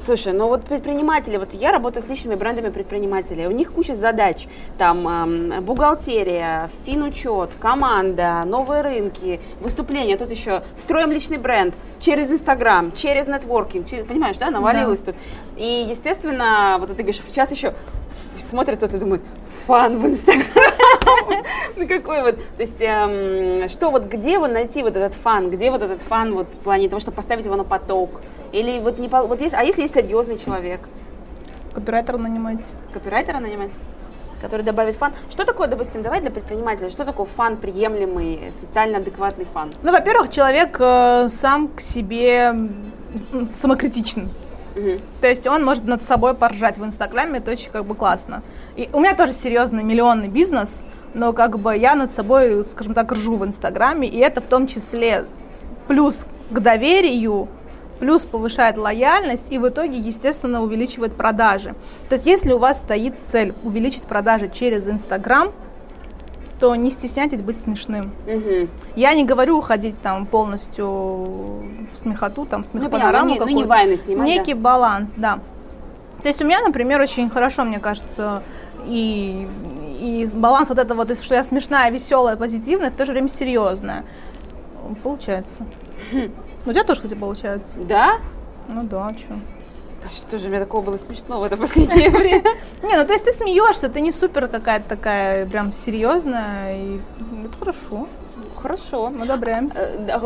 [0.00, 4.46] Слушай, ну вот предприниматели, вот я работаю с личными брендами предпринимателей, у них куча задач,
[4.78, 12.92] там эм, бухгалтерия, финучет, команда, новые рынки, выступления, тут еще строим личный бренд через Инстаграм,
[12.92, 15.12] через нетворкинг, через, понимаешь, да, навалилось да.
[15.12, 15.20] тут.
[15.56, 17.74] И, естественно, вот ты говоришь, сейчас еще
[18.38, 19.22] смотрит кто-то и думает,
[19.66, 20.46] fun в Инстаграм.
[21.76, 25.70] Ну какой вот, то есть, эм, что вот, где вот найти вот этот fun, где
[25.70, 28.10] вот этот fun вот в плане того, чтобы поставить его на поток?
[28.52, 30.80] Или вот не, вот есть, а если есть серьезный человек?
[31.74, 32.64] Копирайтера нанимать.
[32.92, 33.70] Копирайтера нанимать?
[34.40, 35.12] который добавит fun.
[35.30, 39.72] Что такое, допустим, давай для предпринимателя, что такое fun приемлемый, социально адекватный fun?
[39.82, 42.54] Ну, во-первых, человек э, сам к себе
[43.56, 44.30] самокритичен.
[44.76, 45.00] Угу.
[45.20, 48.42] То есть он может над собой поржать в Инстаграме, это очень как бы классно.
[48.76, 50.84] И у меня тоже серьезный миллионный бизнес,
[51.14, 54.66] но как бы я над собой, скажем так, ржу в Инстаграме, и это в том
[54.66, 55.24] числе
[55.86, 57.48] плюс к доверию,
[57.98, 61.74] плюс повышает лояльность и в итоге, естественно, увеличивает продажи.
[62.08, 65.50] То есть если у вас стоит цель увеличить продажи через Инстаграм,
[66.60, 68.10] то не стесняйтесь быть смешным.
[68.26, 68.68] Угу.
[68.96, 73.96] Я не говорю уходить там полностью в смехоту, там, смехопанораму ну, ну, не, ну, не
[73.96, 74.60] снимать, Некий да.
[74.60, 75.38] баланс, да.
[76.22, 78.42] То есть у меня, например, очень хорошо, мне кажется,
[78.88, 79.48] и,
[80.00, 84.04] и баланс вот это вот, что я смешная, веселая, позитивная, в то же время серьезная.
[85.02, 85.64] Получается.
[86.12, 86.32] Хм.
[86.66, 87.78] У тебя тоже, кстати, получается.
[87.78, 88.18] Да?
[88.68, 89.34] Ну да, что.
[90.02, 92.44] Да что же, у меня такого было смешного это последнее время.
[92.82, 97.00] Не, ну то есть ты смеешься, ты не супер какая-то такая прям серьезная, и
[97.44, 98.08] это хорошо.
[98.60, 99.10] Хорошо.
[99.10, 99.88] Мы одобряемся.
[99.88, 100.20] Э,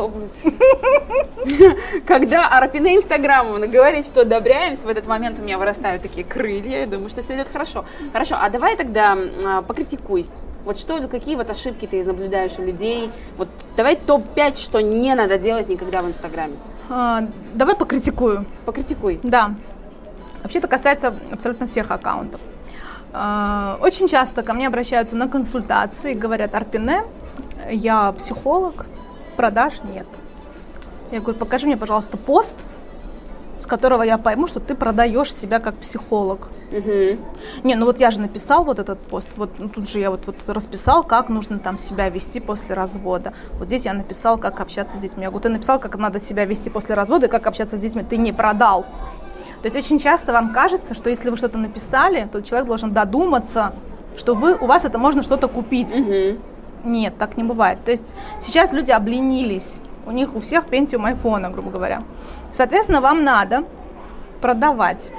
[2.07, 6.87] Когда Арпина Инстаграмовна говорит, что одобряемся, в этот момент у меня вырастают такие крылья, я
[6.87, 7.85] думаю, что все идет хорошо.
[8.11, 10.25] Хорошо, а давай тогда а, покритикуй.
[10.65, 13.11] Вот что, какие вот ошибки ты наблюдаешь у людей?
[13.37, 16.55] Вот давай топ-5, что не надо делать никогда в Инстаграме.
[16.89, 18.45] А, давай покритикую.
[18.65, 19.19] Покритикуй.
[19.23, 19.53] Да.
[20.41, 22.41] Вообще это касается абсолютно всех аккаунтов.
[23.11, 27.03] А, очень часто ко мне обращаются на консультации, говорят, Арпине,
[27.69, 28.85] я психолог,
[29.35, 30.07] продаж нет.
[31.11, 32.55] Я говорю, покажи мне, пожалуйста, пост,
[33.59, 36.49] с которого я пойму, что ты продаешь себя как психолог.
[36.71, 37.17] Угу.
[37.63, 40.21] Не, ну вот я же написал вот этот пост, вот ну, тут же я вот,
[40.25, 43.33] вот расписал, как нужно там себя вести после развода.
[43.59, 45.23] Вот здесь я написал, как общаться с детьми.
[45.23, 48.03] Я говорю, ты написал, как надо себя вести после развода и как общаться с детьми,
[48.03, 48.85] ты не продал.
[49.61, 53.73] То есть очень часто вам кажется, что если вы что-то написали, то человек должен додуматься,
[54.17, 55.97] что вы, у вас это можно что-то купить.
[55.97, 56.39] Угу.
[56.83, 57.83] Нет, так не бывает.
[57.83, 59.81] То есть сейчас люди обленились.
[60.05, 62.03] У них у всех пентиум айфона, грубо говоря.
[62.51, 63.63] Соответственно, вам надо
[64.41, 65.11] продавать.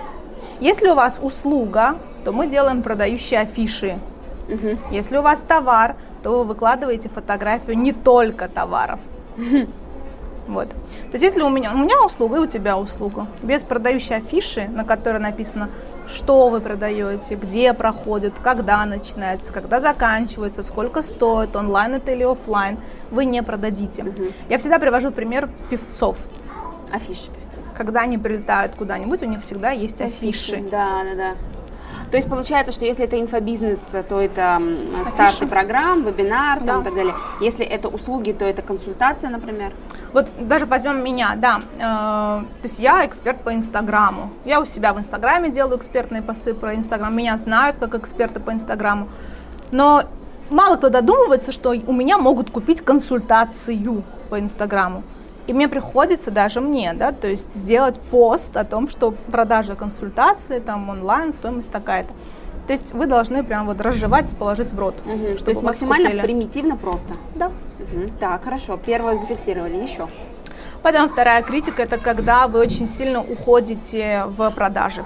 [0.61, 3.99] Если у вас услуга, то мы делаем продающие афиши.
[4.49, 4.79] Угу.
[4.91, 8.99] Если у вас товар, то вы выкладываете фотографию не только товара.
[10.47, 10.69] Вот.
[10.69, 14.69] То есть если у меня, у меня услуга и у тебя услуга, без продающей афиши,
[14.69, 15.71] на которой написано,
[16.07, 22.79] что вы продаете, где проходит, когда начинается, когда заканчивается, сколько стоит, онлайн это или офлайн,
[23.11, 24.03] вы не продадите.
[24.03, 24.23] Угу.
[24.49, 26.19] Я всегда привожу пример певцов.
[26.91, 27.31] Афиши
[27.77, 30.57] Когда они прилетают куда-нибудь, у них всегда есть афиши.
[30.57, 30.69] афиши.
[30.71, 31.35] Да, да, да.
[32.11, 34.63] То есть получается, что если это инфобизнес, то это
[35.15, 36.81] старты программ, вебинар там, да.
[36.81, 37.15] и так далее.
[37.41, 39.73] Если это услуги, то это консультация, например.
[40.15, 41.61] Вот даже возьмем меня, да.
[41.77, 44.31] Э, то есть я эксперт по Инстаграму.
[44.45, 47.15] Я у себя в Инстаграме делаю экспертные посты про Инстаграм.
[47.15, 49.09] Меня знают как эксперта по Инстаграму.
[49.73, 50.05] Но
[50.51, 55.03] мало кто додумывается, что у меня могут купить консультацию по Инстаграму.
[55.49, 60.61] И мне приходится даже мне, да, то есть сделать пост о том, что продажа консультации,
[60.61, 62.13] там онлайн, стоимость такая-то.
[62.67, 64.95] То есть вы должны прям вот разжевать и положить в рот.
[65.05, 66.23] Угу, то есть максимально купили.
[66.23, 67.15] примитивно просто.
[67.35, 67.51] Да.
[67.93, 68.13] Угу.
[68.21, 68.77] Так, хорошо.
[68.77, 69.77] Первое зафиксировали.
[69.77, 70.09] Еще.
[70.83, 75.05] Потом вторая критика это когда вы очень сильно уходите в продажи.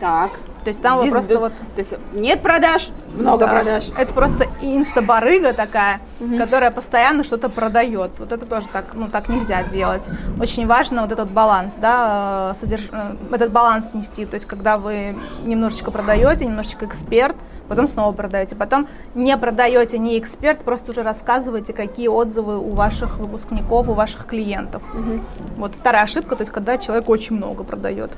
[0.00, 0.30] Так.
[0.66, 1.52] То есть там вы просто вот...
[1.76, 3.52] То есть нет продаж, много да.
[3.52, 3.84] продаж.
[3.96, 6.36] Это просто инста-барыга такая, угу.
[6.36, 8.10] которая постоянно что-то продает.
[8.18, 10.08] Вот это тоже так, ну, так нельзя делать.
[10.40, 12.88] Очень важно вот этот баланс, да, э, содерж...
[12.90, 14.26] Э, этот баланс нести.
[14.26, 17.36] То есть когда вы немножечко продаете, немножечко эксперт,
[17.68, 23.18] потом снова продаете, потом не продаете, не эксперт, просто уже рассказываете, какие отзывы у ваших
[23.18, 24.82] выпускников, у ваших клиентов.
[24.94, 25.20] Угу.
[25.56, 28.10] Вот вторая ошибка, то есть когда человек очень много продает.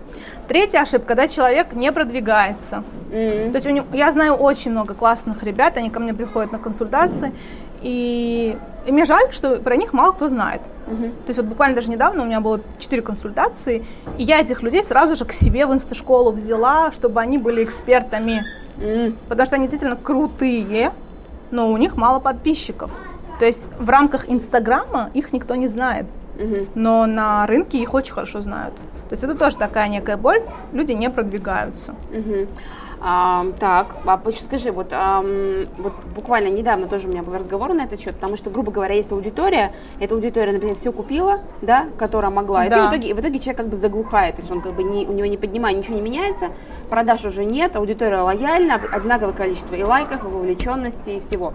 [0.49, 2.85] Третья ошибка, когда человек не продвигается.
[3.11, 6.53] mm То есть у него, я знаю очень много классных ребят, они ко мне приходят
[6.53, 7.33] на консультации,
[7.83, 10.63] и, и мне жаль, что про них мало кто знает.
[10.87, 11.03] Угу.
[11.03, 13.85] То есть вот буквально даже недавно у меня было 4 консультации,
[14.17, 18.45] и я этих людей сразу же к себе в инсташколу взяла, чтобы они были экспертами
[18.79, 19.17] Mm.
[19.29, 20.93] Потому что они действительно крутые,
[21.51, 22.91] но у них мало подписчиков.
[23.39, 26.71] То есть в рамках Инстаграма их никто не знает, mm-hmm.
[26.75, 28.75] но на рынке их очень хорошо знают.
[29.09, 31.95] То есть это тоже такая некая боль, люди не продвигаются.
[32.11, 32.49] Mm-hmm.
[33.01, 35.23] А, так, а скажи, вот, а,
[35.79, 38.95] вот буквально недавно тоже у меня был разговор на этот счет, потому что, грубо говоря,
[38.95, 42.77] есть аудитория, эта аудитория, например, все купила, да, которая могла, да.
[42.77, 45.07] и в итоге, в итоге человек как бы заглухает, то есть он как бы не,
[45.07, 46.49] у него не поднимает, ничего не меняется,
[46.91, 51.53] продаж уже нет, аудитория лояльна, одинаковое количество и лайков, и вовлеченности, и всего.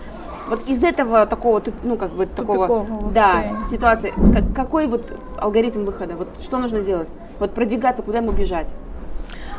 [0.48, 6.16] Вот из этого такого, ну, как бы такого, да, ситуации, как, какой вот алгоритм выхода,
[6.16, 7.10] вот что нужно делать?
[7.40, 8.68] Вот продвигаться, куда ему бежать?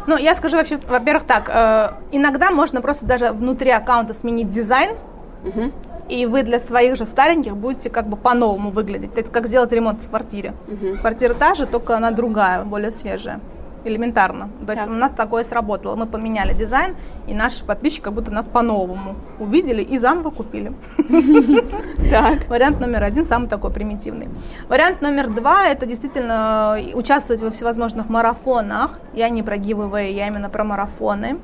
[0.06, 4.96] Ну, я скажу вообще, во-первых, так, э, иногда можно просто даже внутри аккаунта сменить дизайн,
[5.44, 5.72] угу.
[6.08, 9.16] и вы для своих же стареньких будете как бы по-новому выглядеть.
[9.16, 10.52] Это как сделать ремонт в квартире.
[10.68, 10.98] Угу.
[10.98, 13.40] Квартира та же, только она другая, более свежая
[13.84, 14.50] элементарно.
[14.64, 14.90] То есть так.
[14.90, 15.96] у нас такое сработало.
[15.96, 20.72] Мы поменяли дизайн, и наши подписчики как будто нас по-новому увидели и заново купили.
[22.10, 22.48] Так.
[22.48, 24.28] Вариант номер один, самый такой примитивный.
[24.68, 29.00] Вариант номер два, это действительно участвовать во всевозможных марафонах.
[29.14, 31.38] Я не про giveaway, я именно про марафоны.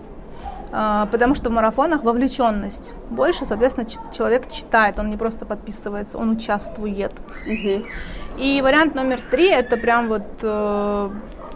[0.72, 6.30] А, потому что в марафонах вовлеченность больше, соответственно, человек читает, он не просто подписывается, он
[6.30, 7.12] участвует.
[8.38, 11.10] И вариант номер три, это прям вот э,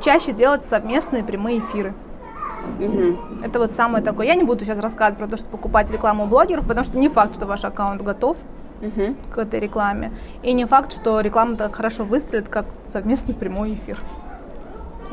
[0.04, 1.94] чаще делать совместные прямые эфиры.
[2.78, 3.44] Угу.
[3.44, 4.26] Это вот самое такое.
[4.26, 7.08] Я не буду сейчас рассказывать про то, что покупать рекламу у блогеров, потому что не
[7.08, 8.36] факт, что ваш аккаунт готов
[8.80, 9.14] угу.
[9.32, 10.12] к этой рекламе.
[10.42, 13.98] И не факт, что реклама так хорошо выстрелит, как совместный прямой эфир.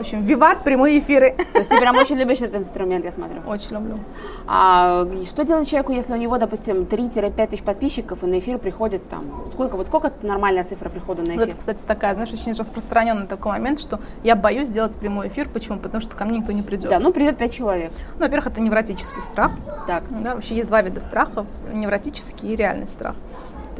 [0.01, 1.35] В общем, виват, прямые эфиры.
[1.53, 3.41] То есть ты прям очень любишь этот инструмент, я смотрю.
[3.45, 3.99] Очень люблю.
[4.47, 9.07] А что делать человеку, если у него, допустим, 3-5 тысяч подписчиков, и на эфир приходит
[9.09, 11.45] там, сколько, вот сколько нормальная цифра прихода на эфир?
[11.45, 15.47] Вот кстати, такая, знаешь, очень распространенный такой момент, что я боюсь сделать прямой эфир.
[15.47, 15.77] Почему?
[15.77, 16.89] Потому что ко мне никто не придет.
[16.89, 17.91] Да, ну придет 5 человек.
[18.15, 19.51] Ну, во-первых, это невротический страх.
[19.85, 20.05] Так.
[20.09, 23.15] Да, вообще есть два вида страхов, невротический и реальный страх.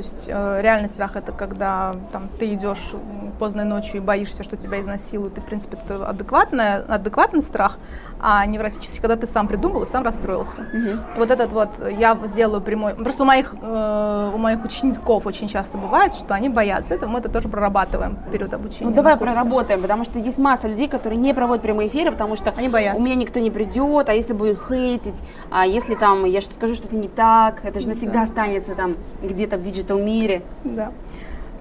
[0.02, 2.94] То есть э, реальный страх это когда там, ты идешь
[3.38, 5.38] поздной ночью и боишься, что тебя изнасилуют.
[5.38, 7.78] И, в принципе, это адекватный, адекватный страх,
[8.20, 10.62] а невротический, когда ты сам придумал и сам расстроился.
[10.62, 11.20] Угу.
[11.20, 12.94] Вот этот вот я сделаю прямой...
[12.94, 17.10] Просто у моих, э, у моих учеников очень часто бывает, что они боятся этого.
[17.10, 18.90] Мы это тоже прорабатываем в период обучения.
[18.90, 22.54] Ну давай проработаем, потому что есть масса людей, которые не проводят прямые эфиры, потому что
[22.56, 23.00] они боятся.
[23.00, 26.76] у меня никто не придет, а если будет хейтить, а если там я что-то скажу
[26.76, 28.22] что-то не так, это же навсегда да.
[28.22, 30.42] останется там где-то в digital мире.
[30.64, 30.92] Да.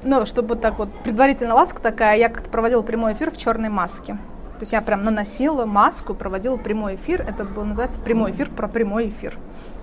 [0.03, 4.14] Ну, чтобы так вот предварительно ласка такая, я как-то проводила прямой эфир в черной маске.
[4.14, 7.23] То есть я прям наносила маску, проводила прямой эфир.
[7.23, 9.37] Это был называется прямой эфир про прямой эфир.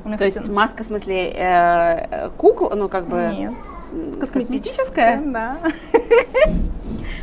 [0.03, 3.33] То кстати, есть маска, в смысле, э, кукол, ну как бы...
[3.36, 3.53] Нет.
[4.19, 5.21] Косметическая?
[5.25, 5.57] Да.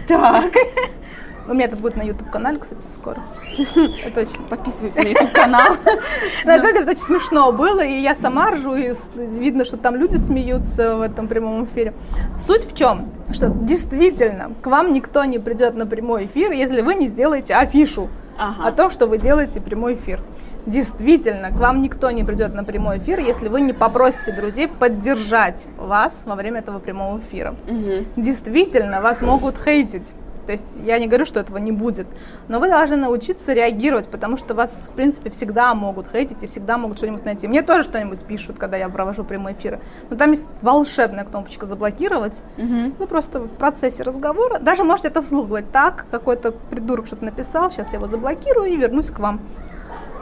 [0.09, 0.53] Так.
[1.47, 3.19] У меня это будет на YouTube-канале, кстати, скоро.
[4.05, 4.43] Это очень...
[4.49, 5.77] Подписываемся на YouTube-канал.
[6.45, 9.95] На самом деле, это очень смешно было, и я сама ржу, и видно, что там
[9.97, 11.93] люди смеются в этом прямом эфире.
[12.39, 13.11] Суть в чем?
[13.33, 18.09] Что действительно, к вам никто не придет на прямой эфир, если вы не сделаете афишу
[18.37, 20.21] о том, что вы делаете прямой эфир.
[20.67, 25.69] Действительно, к вам никто не придет на прямой эфир, если вы не попросите друзей поддержать
[25.77, 27.55] вас во время этого прямого эфира.
[27.69, 28.23] Угу.
[28.23, 30.13] Действительно, вас могут хейтить
[30.47, 32.07] То есть я не говорю, что этого не будет,
[32.49, 36.79] но вы должны научиться реагировать, потому что вас, в принципе, всегда могут хейтить и всегда
[36.79, 37.49] могут что-нибудь найти.
[37.49, 39.81] Мне тоже что-нибудь пишут, когда я провожу прямые эфиры.
[40.11, 42.43] Но там есть волшебная кнопочка заблокировать.
[42.59, 42.95] Угу.
[42.99, 47.71] Вы просто в процессе разговора, даже можете это вслух говорить, так, какой-то придурок что-то написал,
[47.71, 49.41] сейчас я его заблокирую и вернусь к вам.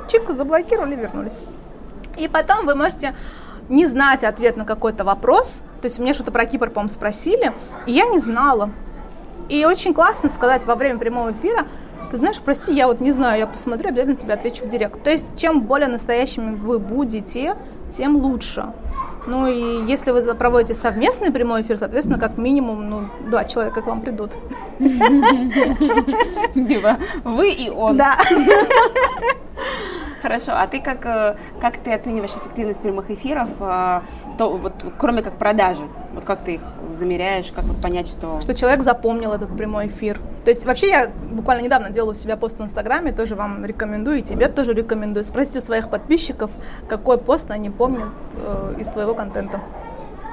[0.08, 1.40] Чик, заблокировали, вернулись.
[2.16, 3.14] И потом вы можете
[3.68, 5.62] не знать ответ на какой-то вопрос.
[5.80, 7.52] То есть мне что-то про Кипр, по-моему, спросили,
[7.86, 8.70] и я не знала.
[9.48, 11.66] И очень классно сказать во время прямого эфира,
[12.10, 15.02] ты знаешь, прости, я вот не знаю, я посмотрю, обязательно тебе отвечу в директ.
[15.02, 17.56] То есть чем более настоящими вы будете,
[17.96, 18.66] тем лучше.
[19.26, 23.86] Ну и если вы проводите совместный прямой эфир, соответственно, как минимум, ну, два человека к
[23.86, 24.32] вам придут.
[27.24, 27.96] Вы и он.
[27.96, 28.18] Да.
[30.22, 34.00] Хорошо, а ты как, э, как ты оцениваешь эффективность прямых эфиров, э,
[34.38, 35.82] то, вот, кроме как продажи?
[36.14, 36.60] Вот как ты их
[36.92, 38.40] замеряешь, как вот понять, что...
[38.40, 40.20] Что человек запомнил этот прямой эфир.
[40.44, 44.18] То есть вообще я буквально недавно делала у себя пост в Инстаграме, тоже вам рекомендую,
[44.18, 45.24] и тебе тоже рекомендую.
[45.24, 46.52] Спросите у своих подписчиков,
[46.88, 49.60] какой пост они помнят э, из твоего контента.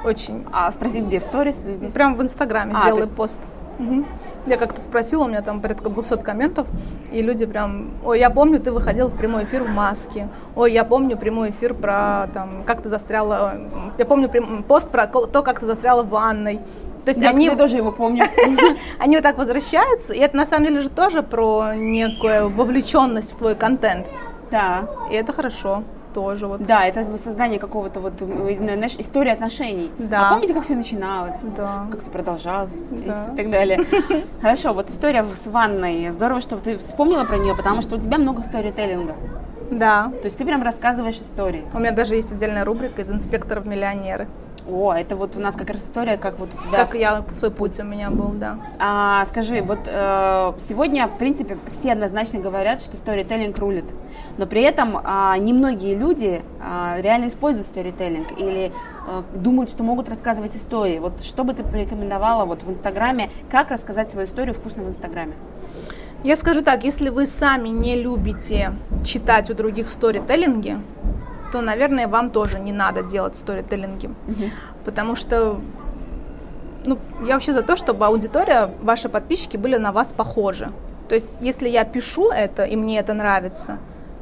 [0.03, 0.45] Очень.
[0.51, 1.65] А спросить где, в сторис?
[1.95, 3.15] Прям в Инстаграме а, сделай есть...
[3.15, 3.39] пост.
[3.79, 4.05] Угу.
[4.49, 6.67] Я как-то спросила, у меня там порядка 200 комментов,
[7.11, 10.83] и люди прям, ой, я помню, ты выходил в прямой эфир в маске, ой, я
[10.83, 13.57] помню прямой эфир про, там, как ты застряла,
[13.99, 14.29] я помню
[14.67, 16.61] пост про то, как ты застряла в ванной.
[17.05, 18.25] То есть я, они тоже его помню.
[18.99, 23.37] они вот так возвращаются, и это на самом деле же тоже про некую вовлеченность в
[23.37, 24.07] твой контент.
[24.49, 24.89] Да.
[25.11, 25.83] И это хорошо
[26.19, 26.61] тоже вот.
[26.63, 29.89] Да, это создание какого-то вот, знаешь, истории отношений.
[29.97, 30.29] Да.
[30.29, 31.37] А помните, как все начиналось?
[31.55, 31.87] Да.
[31.89, 33.29] Как все продолжалось да.
[33.33, 33.79] и так далее.
[34.41, 36.11] Хорошо, вот история с ванной.
[36.11, 39.15] Здорово, что ты вспомнила про нее, потому что у тебя много сторителлинга.
[39.71, 40.11] Да.
[40.21, 41.63] То есть ты прям рассказываешь истории.
[41.73, 44.27] У меня даже есть отдельная рубрика из инспекторов миллионеры.
[44.71, 46.85] О, это вот у нас как раз история, как вот у тебя.
[46.85, 48.59] Как я свой путь у меня был, да.
[48.79, 53.85] А, скажи, вот э, сегодня, в принципе, все однозначно говорят, что сторителлинг рулит,
[54.37, 58.71] но при этом э, немногие люди э, реально используют сторителлинг или
[59.07, 60.99] э, думают, что могут рассказывать истории.
[60.99, 65.33] Вот что бы ты порекомендовала вот в Инстаграме, как рассказать свою историю вкусно в Инстаграме?
[66.21, 68.73] Я скажу так, если вы сами не любите
[69.05, 70.77] читать у других сторителлинги,
[71.51, 74.07] то, наверное, вам тоже не надо делать сторителлинги.
[74.07, 74.51] Угу.
[74.85, 75.59] Потому что
[76.85, 80.69] ну, я вообще за то, чтобы аудитория, ваши подписчики были на вас похожи.
[81.07, 83.77] То есть, если я пишу это, и мне это нравится,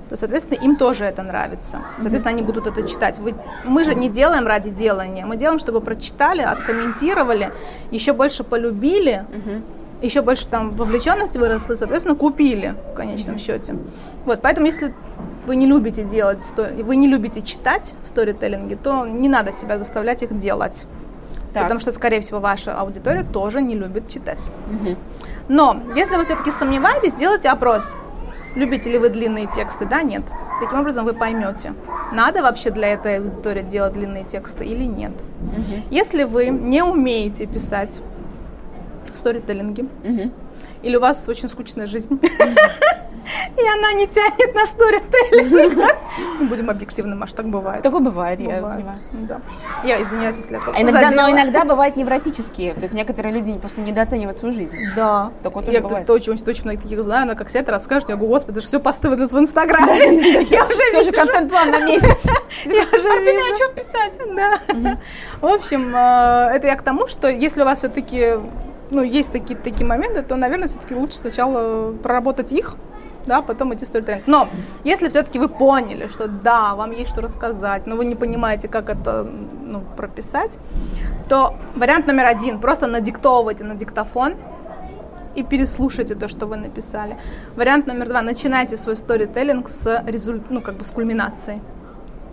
[0.10, 1.82] то, соответственно, им тоже это нравится.
[2.00, 2.36] Соответственно, mm-hmm.
[2.36, 3.20] они будут это читать.
[3.20, 3.36] Вы,
[3.66, 5.26] мы же не делаем ради делания.
[5.26, 7.52] Мы делаем, чтобы прочитали, откомментировали,
[7.92, 9.62] еще больше полюбили, mm-hmm.
[10.02, 13.40] еще больше там вовлеченности выросла, соответственно, купили в конечном mm-hmm.
[13.40, 13.76] счете.
[14.26, 14.94] Вот, поэтому, если
[15.48, 20.38] вы не любите делать, вы не любите читать сторителлинги, то не надо себя заставлять их
[20.38, 20.86] делать.
[21.54, 21.64] Так.
[21.64, 24.52] Потому что, скорее всего, ваша аудитория тоже не любит читать.
[24.72, 24.96] Угу.
[25.48, 27.98] Но если вы все-таки сомневаетесь, сделайте опрос.
[28.56, 29.86] Любите ли вы длинные тексты?
[29.86, 30.24] Да, нет.
[30.60, 31.74] Таким образом вы поймете,
[32.12, 35.12] надо вообще для этой аудитории делать длинные тексты или нет.
[35.42, 35.84] Угу.
[35.92, 38.02] Если вы не умеете писать
[39.14, 40.32] сторителлинги, угу.
[40.84, 42.20] или у вас очень скучная жизнь,
[43.58, 45.96] и она не тянет на сторителлинг.
[46.42, 47.84] Будем объективным, аж так бывает.
[47.84, 49.00] Такое бывает, я понимаю.
[49.12, 49.42] Да.
[49.84, 53.82] Я извиняюсь, если это а иногда, Но иногда бывают невротические, то есть некоторые люди просто
[53.82, 54.76] недооценивают свою жизнь.
[54.96, 55.32] Да.
[55.44, 56.08] Такое тоже я бывает.
[56.08, 59.32] Точно, точно много таких знаю, она как это расскажет, я говорю, господи, все посты выйдут
[59.32, 60.44] в Инстаграме.
[60.50, 62.24] Я уже Все же контент-план на месяц.
[62.66, 63.54] Я уже вижу.
[63.54, 64.14] о чем писать.
[64.36, 64.98] Да.
[65.42, 68.36] В общем, э, это я к тому, что если у вас все-таки
[68.90, 72.76] ну, есть такие, такие моменты, то, наверное, все-таки лучше сначала проработать их,
[73.28, 74.24] да, потом идти сторителлинг.
[74.28, 74.50] Но
[74.84, 78.90] если все-таки вы поняли, что да, вам есть что рассказать, но вы не понимаете, как
[78.90, 80.58] это ну, прописать,
[81.30, 84.34] то вариант номер один, просто надиктовывайте на диктофон
[85.36, 87.18] и переслушайте то, что вы написали.
[87.56, 91.62] Вариант номер два, начинайте свой сторителлинг с результ, ну, как бы с кульминацией.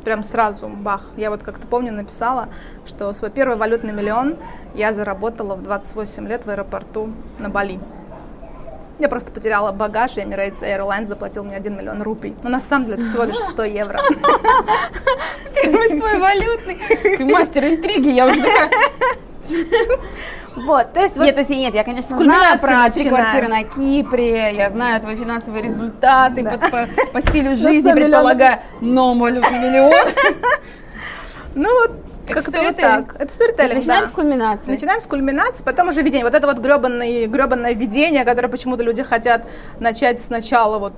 [0.04, 1.02] Прям сразу, бах.
[1.16, 2.48] Я вот как-то помню написала,
[2.87, 4.37] что свой первый валютный миллион
[4.74, 7.80] я заработала в 28 лет в аэропорту на Бали.
[8.98, 12.35] Я просто потеряла багаж, и Emirates Airlines заплатил мне 1 миллион рупий.
[12.42, 14.00] Но на самом деле это всего лишь 100 евро.
[15.62, 16.78] Первый свой валютный.
[17.18, 18.70] Ты мастер интриги, я уже такая...
[20.57, 21.16] Вот, то есть...
[21.16, 25.16] Нет, вот, если нет, я, конечно, знаю про три квартиры на Кипре, я знаю твои
[25.16, 26.50] финансовые результаты да.
[26.52, 29.92] по, по, по стилю жизни, предполагаю, но валютный миллион.
[31.57, 31.70] Ну,
[32.26, 33.16] вот как это вот так.
[33.18, 34.08] Это сторителлинг, Начинаем да.
[34.08, 34.70] с кульминации.
[34.70, 36.24] Начинаем с кульминации, потом уже видение.
[36.24, 39.46] Вот это вот гребанное, гребанное видение, которое почему-то люди хотят
[39.80, 40.92] начать сначала вот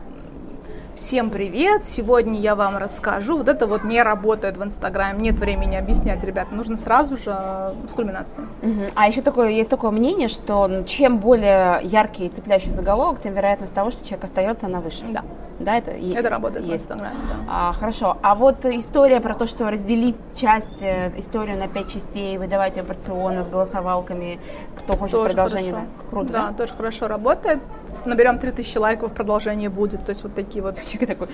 [0.96, 1.84] Всем привет!
[1.84, 3.36] Сегодня я вам расскажу.
[3.36, 6.54] Вот это вот не работает в Инстаграме, нет времени объяснять, ребята.
[6.54, 8.46] Нужно сразу же э, с кульминацией.
[8.62, 8.80] Угу.
[8.94, 13.74] А еще такое, есть такое мнение, что чем более яркий и цепляющий заголовок, тем вероятность
[13.74, 15.04] того, что человек остается, она выше.
[15.10, 15.22] Да.
[15.58, 16.84] Да, это, это работает есть.
[16.84, 17.44] в Инстаграме, да.
[17.48, 18.18] А, хорошо.
[18.22, 23.42] А вот история про то, что разделить часть, э, историю на пять частей, выдавать порционно
[23.42, 24.38] с голосовалками,
[24.76, 25.72] кто хочет тоже продолжение.
[25.72, 25.90] Хорошо.
[26.10, 27.60] Круто, да, да, тоже хорошо работает.
[28.04, 30.04] Наберем 3000 лайков, продолжение будет.
[30.04, 31.28] То есть вот такие вот подписчик такой,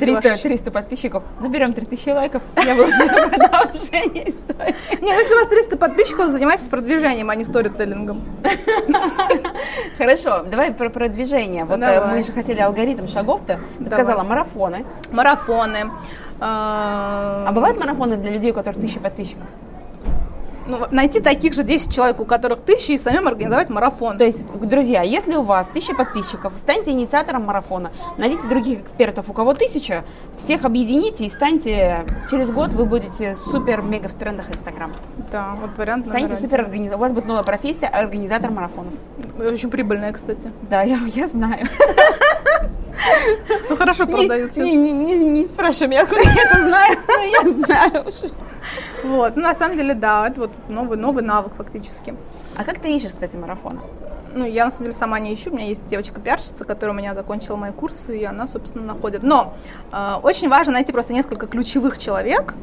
[0.00, 2.92] 300, 300 подписчиков, наберем 3000 лайков, я выложу
[3.30, 4.74] продолжение истории.
[5.00, 8.24] Не, ну если у вас 300 подписчиков, занимайтесь продвижением, а не сторителлингом.
[9.98, 11.64] Хорошо, давай про продвижение.
[11.64, 13.60] Вот э, мы же хотели алгоритм шагов-то.
[13.78, 14.84] Ты сказала марафоны.
[15.10, 15.90] Марафоны.
[16.38, 19.46] А бывают марафоны для людей, у которых тысяча подписчиков?
[20.66, 24.18] Ну, найти таких же 10 человек, у которых тысячи, и самим организовать марафон.
[24.18, 29.32] То есть, друзья, если у вас тысяча подписчиков, станьте инициатором марафона, найдите других экспертов, у
[29.32, 30.04] кого тысяча,
[30.36, 34.92] всех объедините и станьте, через год вы будете супер-мега в трендах Инстаграм.
[35.30, 37.00] Да, вот вариант Станьте супер организатором.
[37.00, 38.92] У вас будет новая профессия, организатор марафонов.
[39.38, 40.50] Очень прибыльная, кстати.
[40.62, 41.66] Да, я, я знаю.
[43.68, 47.64] Ну хорошо продают не, не, не, не спрашивай меня, откуда я это знаю, но я
[47.64, 48.32] знаю уже.
[49.04, 52.14] Вот, ну на самом деле, да, это вот новый, новый навык фактически.
[52.56, 53.80] А как ты ищешь, кстати, марафоны?
[54.34, 55.50] Ну, я на самом деле сама не ищу.
[55.50, 59.22] У меня есть девочка-пиарщица, которая у меня закончила мои курсы, и она, собственно, находит.
[59.22, 59.54] Но
[59.92, 62.54] э, очень важно найти просто несколько ключевых человек,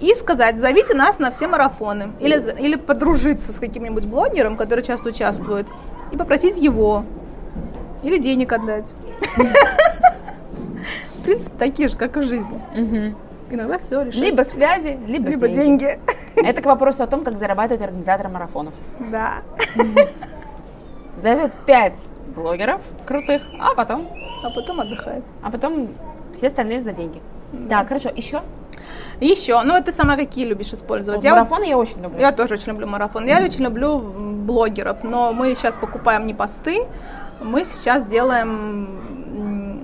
[0.00, 2.10] и сказать, зовите нас на все марафоны.
[2.18, 5.68] Или, или подружиться с каким-нибудь блогером, который часто участвует,
[6.10, 7.04] и попросить его.
[8.02, 8.92] Или денег отдать.
[11.16, 12.60] В принципе, такие же, как и в жизни.
[13.50, 14.20] Иногда все решается.
[14.20, 16.00] Либо связи, либо, либо деньги.
[16.36, 18.74] Это к вопросу о том, как зарабатывать организатор марафонов.
[18.98, 19.42] Да.
[21.18, 21.98] Зовет пять
[22.34, 24.08] блогеров крутых, а потом?
[24.42, 25.22] А потом отдыхает.
[25.42, 25.90] А потом
[26.34, 27.20] все остальные за деньги.
[27.52, 27.80] Да.
[27.80, 28.08] Так, хорошо.
[28.08, 28.42] Еще?
[29.20, 31.22] Еще, ну это сама какие любишь использовать?
[31.22, 32.18] Я марафоны вот, я очень люблю.
[32.18, 33.26] Я тоже очень люблю марафон.
[33.26, 36.86] Я очень люблю блогеров, но мы сейчас покупаем не посты,
[37.42, 39.12] мы сейчас делаем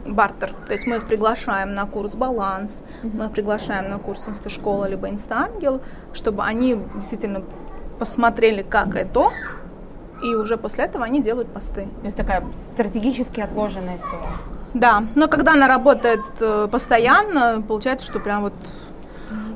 [0.06, 0.52] бартер.
[0.66, 3.16] То есть мы их приглашаем на курс «Баланс», mm-hmm.
[3.16, 5.80] мы их приглашаем на курс «Инсташкола» либо «Инстаангел»,
[6.12, 7.42] чтобы они действительно
[7.98, 9.30] посмотрели, как это,
[10.22, 11.88] и уже после этого они делают посты.
[12.00, 14.32] То есть такая стратегически отложенная история.
[14.74, 18.52] Да, но когда она работает э, постоянно, получается, что прям вот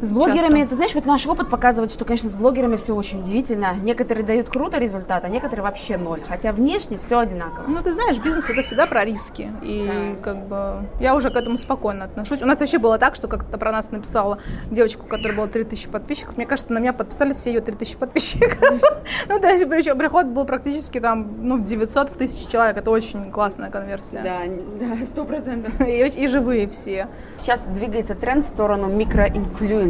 [0.03, 0.71] с блогерами, часто.
[0.71, 3.75] ты знаешь, вот наш опыт показывает, что, конечно, с блогерами все очень удивительно.
[3.83, 6.23] Некоторые дают круто результат, а некоторые вообще ноль.
[6.29, 7.65] Хотя внешне все одинаково.
[7.69, 9.51] Ну, ты знаешь, бизнес это всегда про риски.
[9.63, 10.23] И да.
[10.23, 12.43] как бы я уже к этому спокойно отношусь.
[12.43, 14.39] У нас вообще было так, что как-то про нас написала
[14.71, 16.37] девочку, у которой было 3000 подписчиков.
[16.37, 18.59] Мне кажется, на меня подписали все ее 3000 подписчиков.
[19.29, 22.77] Ну, то есть причем приход был практически там, ну, 900 в 1000 человек.
[22.77, 24.21] Это очень классная конверсия.
[24.23, 24.41] Да,
[24.81, 25.73] да, сто процентов.
[25.87, 27.09] И живые все.
[27.37, 28.89] Сейчас двигается тренд в сторону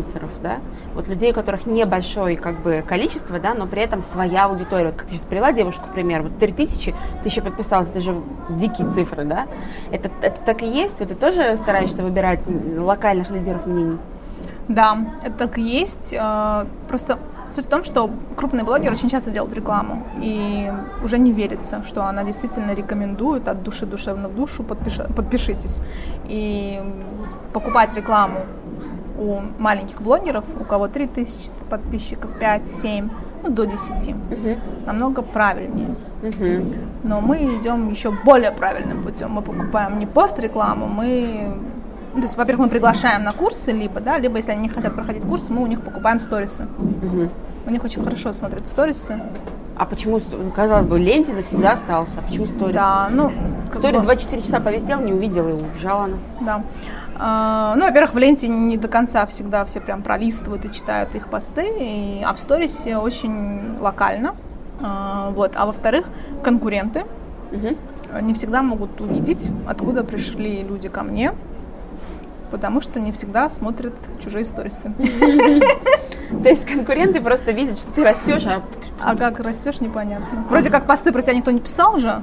[0.03, 0.61] микроинфлюенсеров, да?
[0.95, 4.87] Вот людей, у которых небольшое как бы количество, да, но при этом своя аудитория.
[4.87, 9.25] Вот как ты сейчас привела девушку, пример, вот 3000, тысяча подписалась, это же дикие цифры,
[9.25, 9.47] да?
[9.91, 11.01] Это, это так и есть?
[11.01, 12.41] Вот ты тоже стараешься выбирать
[12.77, 13.99] локальных лидеров мнений?
[14.69, 16.15] Да, это так и есть.
[16.17, 17.19] Э, просто
[17.55, 20.73] Суть в том, что крупные блогеры очень часто делают рекламу, и
[21.05, 25.83] уже не верится, что она действительно рекомендует от души душевно в душу, подпиши, подпишитесь.
[26.29, 26.83] И
[27.53, 28.41] покупать рекламу
[29.23, 33.11] у маленьких блогеров, у кого 3000 подписчиков, 5, 7,
[33.43, 34.57] ну, до 10, угу.
[34.87, 35.95] намного правильнее.
[36.23, 36.75] Угу.
[37.05, 39.33] Но мы идем еще более правильным путем.
[39.33, 41.55] Мы покупаем не пост-рекламу, мы
[42.15, 44.95] ну, то есть, во-первых, мы приглашаем на курсы, либо, да, либо если они не хотят
[44.95, 46.67] проходить курсы, мы у них покупаем сторисы.
[46.79, 47.29] Угу.
[47.67, 49.19] У них очень хорошо смотрят сторисы.
[49.77, 50.21] А почему,
[50.55, 52.13] казалось бы, ленте навсегда остался?
[52.19, 52.75] А почему сторис?
[52.75, 53.33] Да, ну...
[53.75, 54.05] Сторис бы...
[54.05, 56.17] 24 часа повисел, не увидела его, убежала она.
[56.41, 56.63] Да.
[57.17, 61.29] А, ну, во-первых, в ленте не до конца всегда все прям пролистывают и читают их
[61.29, 64.35] посты, и, а в сторисе очень локально.
[64.81, 65.53] А, вот.
[65.55, 66.07] А во-вторых,
[66.43, 67.05] конкуренты
[67.53, 67.77] угу.
[68.21, 71.33] не всегда могут увидеть, откуда пришли люди ко мне,
[72.51, 74.93] потому что не всегда смотрят чужие сторисы.
[76.43, 78.63] То есть конкуренты просто видят, что ты растешь, а...
[79.05, 80.45] А как растешь, непонятно.
[80.49, 82.23] Вроде как посты про тебя никто не писал же,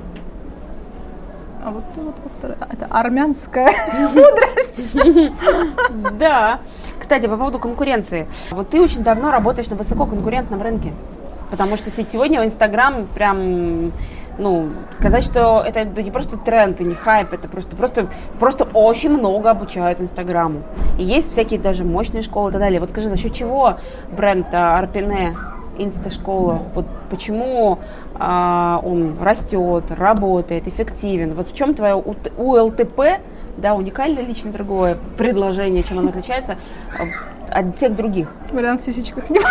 [1.70, 2.66] а вот ты вот как-то...
[2.74, 3.70] Это армянская
[4.14, 5.36] мудрость.
[6.20, 6.60] Да.
[7.00, 8.28] Кстати, по поводу конкуренции.
[8.52, 10.94] Вот ты очень давно работаешь на высококонкурентном рынке.
[11.52, 13.92] Потому что сегодня Инстаграм прям
[14.38, 18.08] ну, сказать, что это не просто тренд и не хайп, это просто, просто,
[18.40, 20.62] просто очень много обучают Инстаграму.
[20.98, 22.80] И есть всякие даже мощные школы и так далее.
[22.80, 23.78] Вот скажи, за счет чего
[24.16, 25.36] бренд Арпине
[25.80, 26.62] инсташкола?
[26.76, 27.80] Вот почему
[28.16, 31.34] а, он растет, работает, эффективен?
[31.34, 33.22] Вот в чем твое УЛТП,
[33.58, 36.58] да, уникальное лично другое предложение, чем оно отличается
[37.50, 38.34] от всех других?
[38.52, 39.40] Вариант в сисечках не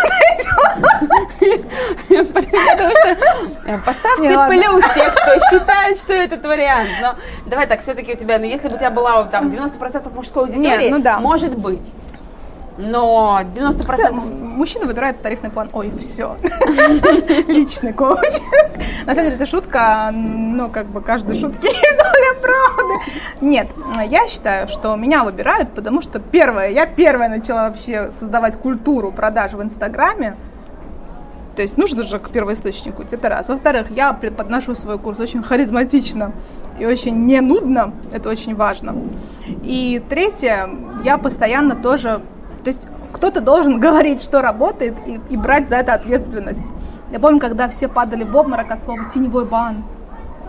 [3.85, 6.89] Поставьте плюс те, кто считает, что этот вариант.
[7.01, 7.15] Но
[7.45, 10.89] давай так, все-таки у тебя, ну если бы у тебя была там 90% мужской аудитории,
[10.89, 11.91] ну может быть
[12.79, 13.97] но 90%...
[13.97, 15.69] Да, мужчина выбирает тарифный план.
[15.73, 16.37] Ой, все.
[17.47, 18.17] Личный коуч.
[19.05, 22.93] На самом деле, это шутка, но как бы каждой шутки есть доля правды.
[23.41, 23.67] Нет,
[24.09, 29.53] я считаю, что меня выбирают, потому что первое, я первая начала вообще создавать культуру продаж
[29.53, 30.37] в Инстаграме,
[31.57, 33.49] то есть нужно же к первоисточнику, это раз.
[33.49, 36.31] Во-вторых, я подношу свой курс очень харизматично
[36.79, 38.95] и очень не нудно, это очень важно.
[39.63, 40.69] И третье,
[41.03, 42.21] я постоянно тоже
[42.63, 46.71] то есть кто-то должен говорить, что работает, и, и брать за это ответственность.
[47.11, 49.83] Я помню, когда все падали в обморок от слова «теневой бан».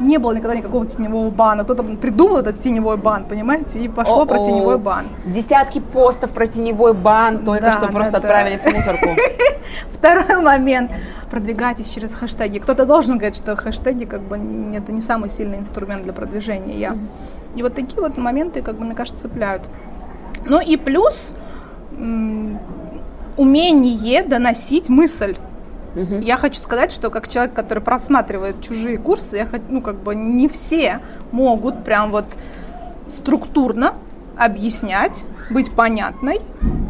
[0.00, 1.64] Не было никогда никакого теневого бана.
[1.64, 4.26] Кто-то придумал этот теневой бан, понимаете, и пошло О-о.
[4.26, 5.08] про теневой бан.
[5.26, 8.18] Десятки постов про теневой бан, только да, что да, просто да.
[8.18, 9.08] отправились в мусорку.
[9.92, 10.90] Второй момент.
[11.30, 12.58] Продвигайтесь через хэштеги.
[12.60, 14.36] Кто-то должен говорить, что хэштеги как бы
[14.74, 16.78] это не самый сильный инструмент для продвижения.
[16.78, 16.96] Я.
[17.54, 19.68] И вот такие вот моменты, как бы, мне кажется, цепляют.
[20.46, 21.34] Ну и плюс,
[23.36, 25.36] умение доносить мысль.
[25.96, 26.16] Угу.
[26.20, 30.14] Я хочу сказать, что как человек, который просматривает чужие курсы, я хочу, ну как бы
[30.14, 31.00] не все
[31.32, 32.26] могут прям вот
[33.08, 33.94] структурно
[34.36, 36.40] объяснять, быть понятной,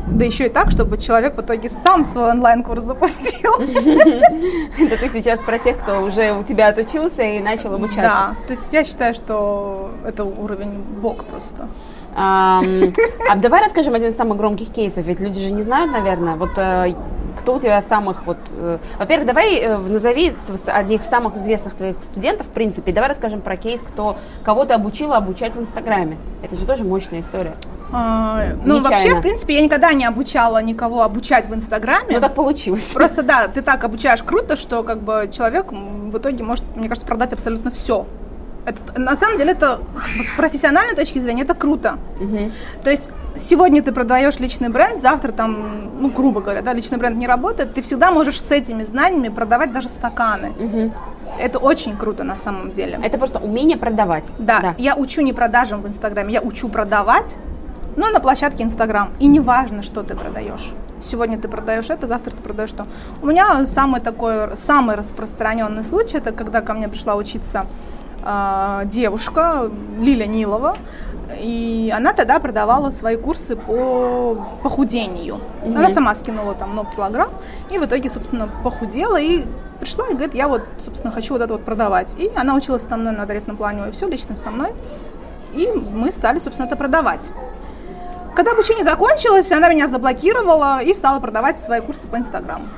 [0.06, 3.54] да еще и так, чтобы человек в итоге сам свой онлайн-курс запустил.
[4.78, 8.02] Это ты сейчас про тех, кто уже у тебя отучился и начал обучаться.
[8.02, 11.68] Да, то есть я считаю, что это уровень бог просто.
[12.14, 12.62] А
[13.36, 16.94] давай расскажем один из самых громких кейсов, ведь люди же не знают, наверное, вот э,
[17.38, 18.38] кто у тебя самых вот...
[18.56, 20.34] Э, во-первых, давай э, назови
[20.66, 25.16] одних самых известных твоих студентов, в принципе, давай расскажем про кейс, кто кого то обучила
[25.16, 26.18] обучать в Инстаграме.
[26.42, 27.54] Это же тоже мощная история.
[27.92, 28.88] А, ну, Нечаянно.
[28.88, 32.14] вообще, в принципе, я никогда не обучала никого обучать в Инстаграме.
[32.14, 32.92] Ну, так получилось.
[32.94, 37.06] Просто, да, ты так обучаешь круто, что, как бы, человек в итоге может, мне кажется,
[37.06, 38.06] продать абсолютно все.
[38.64, 39.80] Это, на самом деле это
[40.22, 41.98] с профессиональной точки зрения это круто.
[42.20, 42.52] Угу.
[42.84, 47.16] То есть сегодня ты продаешь личный бренд, завтра там, ну грубо говоря, да, личный бренд
[47.16, 50.50] не работает, ты всегда можешь с этими знаниями продавать даже стаканы.
[50.50, 50.92] Угу.
[51.38, 52.98] Это очень круто на самом деле.
[53.02, 54.26] Это просто умение продавать.
[54.38, 54.74] Да, да.
[54.78, 57.38] я учу не продажам в Инстаграме, я учу продавать,
[57.96, 59.11] но на площадке Инстаграм.
[59.20, 60.72] И неважно, что ты продаешь.
[61.02, 62.86] Сегодня ты продаешь это, завтра ты продаешь что.
[63.22, 67.66] У меня самый такой, самый распространенный случай, это когда ко мне пришла учиться
[68.23, 70.77] девушка Лиля Нилова,
[71.39, 75.41] и она тогда продавала свои курсы по похудению.
[75.64, 75.77] Угу.
[75.77, 77.31] Она сама скинула там много килограмм,
[77.71, 79.45] и в итоге, собственно, похудела, и
[79.79, 82.14] пришла и говорит, я вот, собственно, хочу вот это вот продавать.
[82.18, 84.73] И она училась со мной на тарифном плане, и все лично со мной.
[85.53, 87.33] И мы стали, собственно, это продавать.
[88.35, 92.68] Когда обучение закончилось, она меня заблокировала и стала продавать свои курсы по Инстаграму.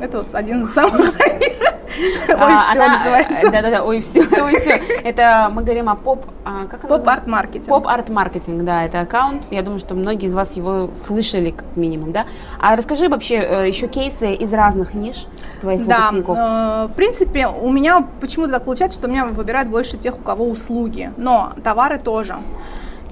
[0.00, 1.12] Это вот один из самых
[1.98, 3.50] Ой, все называется.
[3.50, 4.80] Да-да-да, ой, все, ой, все.
[5.02, 6.26] Это мы говорим о поп...
[6.44, 7.68] А, как Поп-арт-маркетинг.
[7.68, 9.46] Поп-арт-маркетинг, да, это аккаунт.
[9.50, 12.26] Я думаю, что многие из вас его слышали как минимум, да?
[12.60, 15.26] А расскажи вообще э, еще кейсы из разных ниш
[15.60, 16.36] твоих да, выпускников.
[16.36, 20.48] Да, в принципе, у меня почему-то так получается, что меня выбирают больше тех, у кого
[20.48, 22.36] услуги, но товары тоже.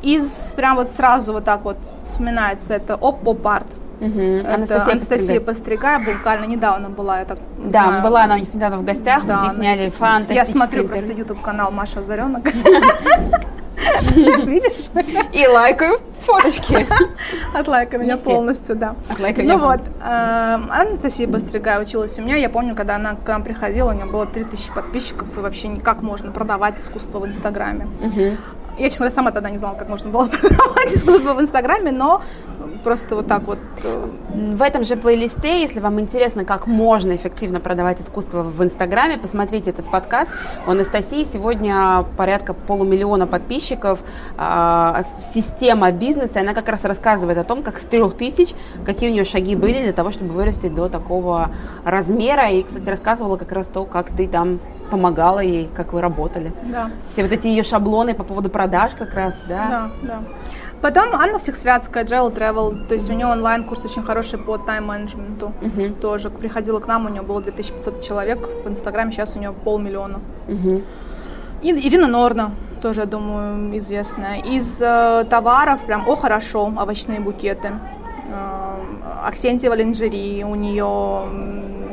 [0.02, 1.76] Из прям вот сразу вот так вот
[2.06, 3.81] вспоминается это оп-поп-арт.
[4.02, 4.20] Угу.
[4.20, 8.02] Это Анастасия, Анастасия Постригая буквально недавно была, я так Да, знаю.
[8.02, 10.88] была она недавно в гостях, да, мы здесь сняли фантастический Я смотрю интервью.
[10.88, 12.42] просто YouTube-канал Маша Озаренок.
[14.16, 14.90] Видишь?
[15.32, 16.86] И лайкаю фоточки.
[17.54, 18.94] Отлайка меня полностью, да.
[19.38, 22.36] Ну вот, эм, Анастасия Постригая училась у меня.
[22.36, 26.02] Я помню, когда она к нам приходила, у нее было 3000 подписчиков, и вообще никак
[26.02, 27.86] можно продавать искусство в Инстаграме.
[28.78, 32.22] Я, честно говоря, сама тогда не знала, как можно было продавать искусство в Инстаграме, но
[32.82, 33.58] просто вот так вот.
[33.84, 39.18] Э, в этом же плейлисте, если вам интересно, как можно эффективно продавать искусство в Инстаграме,
[39.18, 40.30] посмотрите этот подкаст.
[40.66, 44.00] У Анастасии сегодня порядка полумиллиона подписчиков,
[44.36, 45.02] а,
[45.32, 48.54] система бизнеса, она как раз рассказывает о том, как с трех тысяч,
[48.84, 51.50] какие у нее шаги были для того, чтобы вырасти до такого
[51.84, 52.50] размера.
[52.50, 54.60] И, кстати, рассказывала как раз то, как ты там
[54.92, 56.52] помогала ей, как вы работали.
[56.64, 56.90] Да.
[57.12, 59.68] Все вот эти ее шаблоны по поводу продаж как раз, да?
[59.70, 60.22] Да, да.
[60.82, 65.52] Потом Анна Всехсвятская, Agile Travel, то есть у нее онлайн-курс очень хороший по тайм-менеджменту.
[65.60, 66.00] Uh-huh.
[66.00, 70.20] Тоже приходила к нам, у нее было 2500 человек в Инстаграме, сейчас у нее полмиллиона.
[70.48, 70.84] Uh-huh.
[71.62, 72.50] И Ирина Норна,
[72.82, 74.42] тоже, я думаю, известная.
[74.42, 77.68] Из э, товаров прям, о, хорошо, овощные букеты.
[78.28, 78.74] Э,
[79.24, 81.28] Аксентия Валенджери, у нее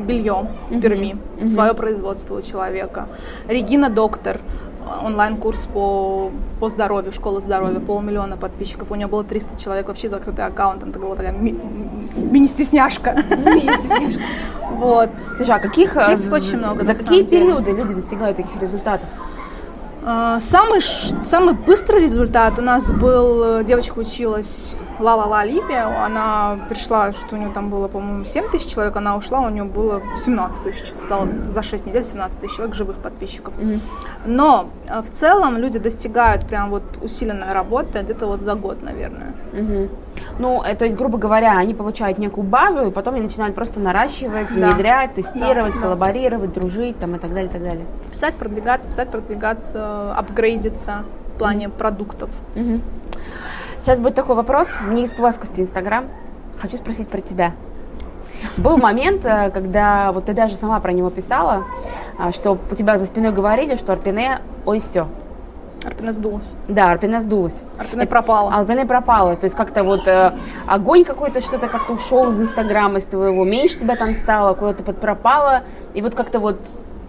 [0.08, 1.48] белье в Перми, mm-hmm.
[1.48, 3.08] свое производство у человека.
[3.48, 4.40] Регина Доктор,
[5.04, 8.92] онлайн-курс по, по здоровью, школа здоровья, полмиллиона подписчиков.
[8.92, 10.84] У нее было 300 человек, вообще закрытый аккаунт.
[10.84, 11.60] Это была такая ми-
[12.16, 13.16] мини-стесняшка.
[13.30, 14.22] Мини-стесняшка.
[14.72, 15.10] Вот.
[15.36, 19.10] Слушай, а каких, Здесь очень много, за какие периоды люди достигают таких результатов?
[20.06, 20.80] А, самый,
[21.26, 27.40] самый быстрый результат у нас был, э, девочка училась Ла-Ла-Ла Либия, она пришла, что у
[27.40, 31.28] нее там было, по-моему, 7 тысяч человек, она ушла, у нее было 17 тысяч, стало
[31.50, 33.54] за 6 недель 17 тысяч человек живых подписчиков.
[33.58, 33.80] Mm-hmm.
[34.26, 39.34] Но э, в целом люди достигают прям вот усиленной работы где-то вот за год, наверное.
[39.54, 39.90] Mm-hmm.
[40.40, 43.80] Ну, э, то есть, грубо говоря, они получают некую базу, и потом они начинают просто
[43.80, 44.70] наращивать, да.
[44.70, 45.80] внедрять, тестировать, да.
[45.80, 47.86] коллаборировать, дружить там, и так далее, и так далее.
[48.12, 51.78] Писать, продвигаться, писать, продвигаться, апгрейдиться в плане mm-hmm.
[51.78, 52.30] продуктов.
[52.56, 52.82] Mm-hmm.
[53.90, 56.10] Сейчас будет такой вопрос, не из плоскости Инстаграм.
[56.62, 57.54] Хочу спросить про тебя.
[58.56, 61.64] Был момент, э, когда вот ты даже сама про него писала,
[62.20, 65.08] а, что у тебя за спиной говорили, что Арпине, ой, все,
[65.84, 66.56] Арпина сдулась.
[66.68, 67.60] Да, Арпина сдулась.
[67.80, 68.54] Арпина пропала.
[68.54, 69.36] Арпина пропала.
[69.36, 70.34] То есть как-то вот э,
[70.68, 75.64] огонь какой-то, что-то как-то ушел из Инстаграма, из твоего, меньше тебя там стало, куда-то подпропало.
[75.96, 76.60] И вот как-то вот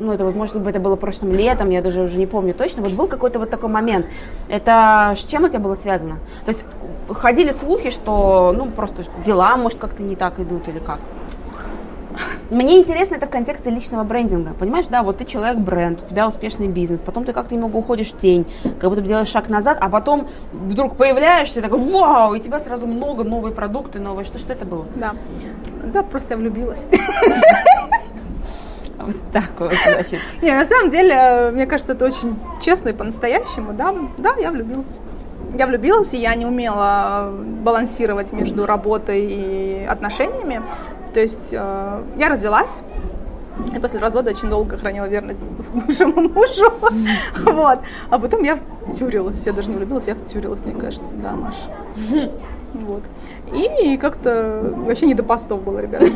[0.00, 2.82] ну, это вот, может быть, это было прошлым летом, я даже уже не помню точно,
[2.82, 4.06] вот был какой-то вот такой момент.
[4.48, 6.16] Это с чем у тебя было связано?
[6.44, 6.64] То есть
[7.08, 10.98] ходили слухи, что, ну, просто дела, может, как-то не так идут или как?
[12.50, 14.54] Мне интересно это в контексте личного брендинга.
[14.54, 18.18] Понимаешь, да, вот ты человек-бренд, у тебя успешный бизнес, потом ты как-то немного уходишь в
[18.18, 18.44] тень,
[18.80, 22.58] как будто бы делаешь шаг назад, а потом вдруг появляешься, и такой, вау, и тебя
[22.58, 24.24] сразу много новые продукты, новые.
[24.24, 24.86] Что, что это было?
[24.96, 25.14] Да.
[25.92, 26.88] Да, просто я влюбилась.
[29.04, 30.20] Вот так вот, значит.
[30.42, 34.98] Не, на самом деле, мне кажется, это очень честно и по-настоящему, да, да, я влюбилась.
[35.56, 40.62] Я влюбилась, и я не умела балансировать между работой и отношениями.
[41.12, 42.82] То есть э, я развелась,
[43.74, 45.40] и после развода очень долго хранила верность
[45.72, 46.72] бывшему мужу.
[47.52, 47.80] Вот.
[48.10, 49.44] А потом я втюрилась.
[49.46, 51.70] Я даже не влюбилась, я втюрилась, мне кажется, да, Маша.
[52.72, 53.02] Вот.
[53.52, 56.06] И как-то вообще не до постов было, ребята.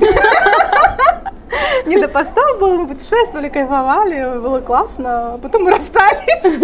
[1.87, 5.39] Не до постов было, мы путешествовали, кайфовали, было классно.
[5.43, 6.59] Потом мы расстались.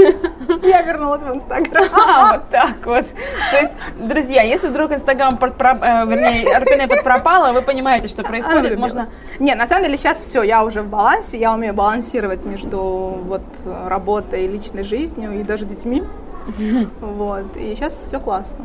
[0.62, 1.84] Я вернулась в Инстаграм.
[1.92, 3.04] А, вот так вот.
[3.50, 8.78] То есть, друзья, если вдруг Инстаграм, э, вернее, Арпине пропала, вы понимаете, что происходит.
[8.78, 9.08] Можно...
[9.38, 12.80] Не, на самом деле сейчас все, я уже в балансе, я умею балансировать между
[13.24, 13.42] вот
[13.86, 16.02] работой личной жизнью, и даже детьми.
[17.01, 18.64] Вот, и сейчас все классно.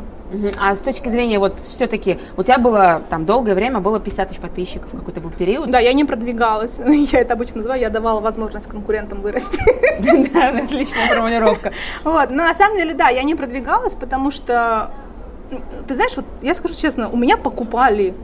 [0.58, 4.40] А с точки зрения, вот все-таки, у тебя было там долгое время, было 50 тысяч
[4.40, 5.70] подписчиков, какой-то был период?
[5.70, 6.80] Да, я не продвигалась.
[7.12, 9.60] Я это обычно называю, я давала возможность конкурентам вырасти.
[10.32, 11.72] Да, отличная формулировка.
[12.04, 14.90] Вот, но на самом деле, да, я не продвигалась, потому что,
[15.86, 18.14] ты знаешь, вот я скажу честно, у меня покупали.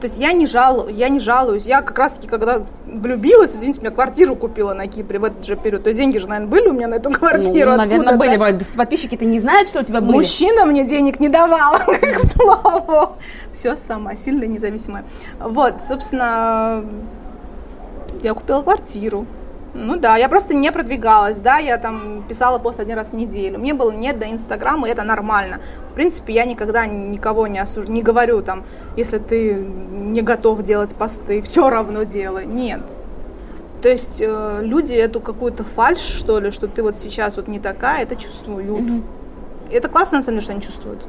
[0.00, 1.66] То есть я не, жал, я не жалуюсь.
[1.66, 5.82] Я как раз-таки, когда влюбилась, извините, меня квартиру купила на Кипре в этот же период.
[5.82, 7.72] То есть деньги же, наверное, были у меня на эту квартиру.
[7.72, 8.58] Ну, наверное, были.
[8.76, 10.12] Подписчики-то не знают, что у тебя были.
[10.12, 13.16] Мужчина мне денег не давал, к слову.
[13.52, 15.04] Все сама, сильная, независимая.
[15.38, 16.84] Вот, собственно,
[18.22, 19.26] я купила квартиру.
[19.72, 23.58] Ну да, я просто не продвигалась, да, я там писала пост один раз в неделю.
[23.58, 25.60] Мне было нет до Инстаграма, и это нормально.
[25.90, 28.64] В принципе, я никогда никого не осуждаю, не говорю там,
[28.96, 32.46] если ты не готов делать посты, все равно делай.
[32.46, 32.80] Нет.
[33.80, 37.60] То есть э, люди эту какую-то фальш, что ли, что ты вот сейчас вот не
[37.60, 38.68] такая, это чувствуют.
[38.68, 39.02] Mm-hmm.
[39.70, 41.06] Это классно, на самом деле, что они чувствуют.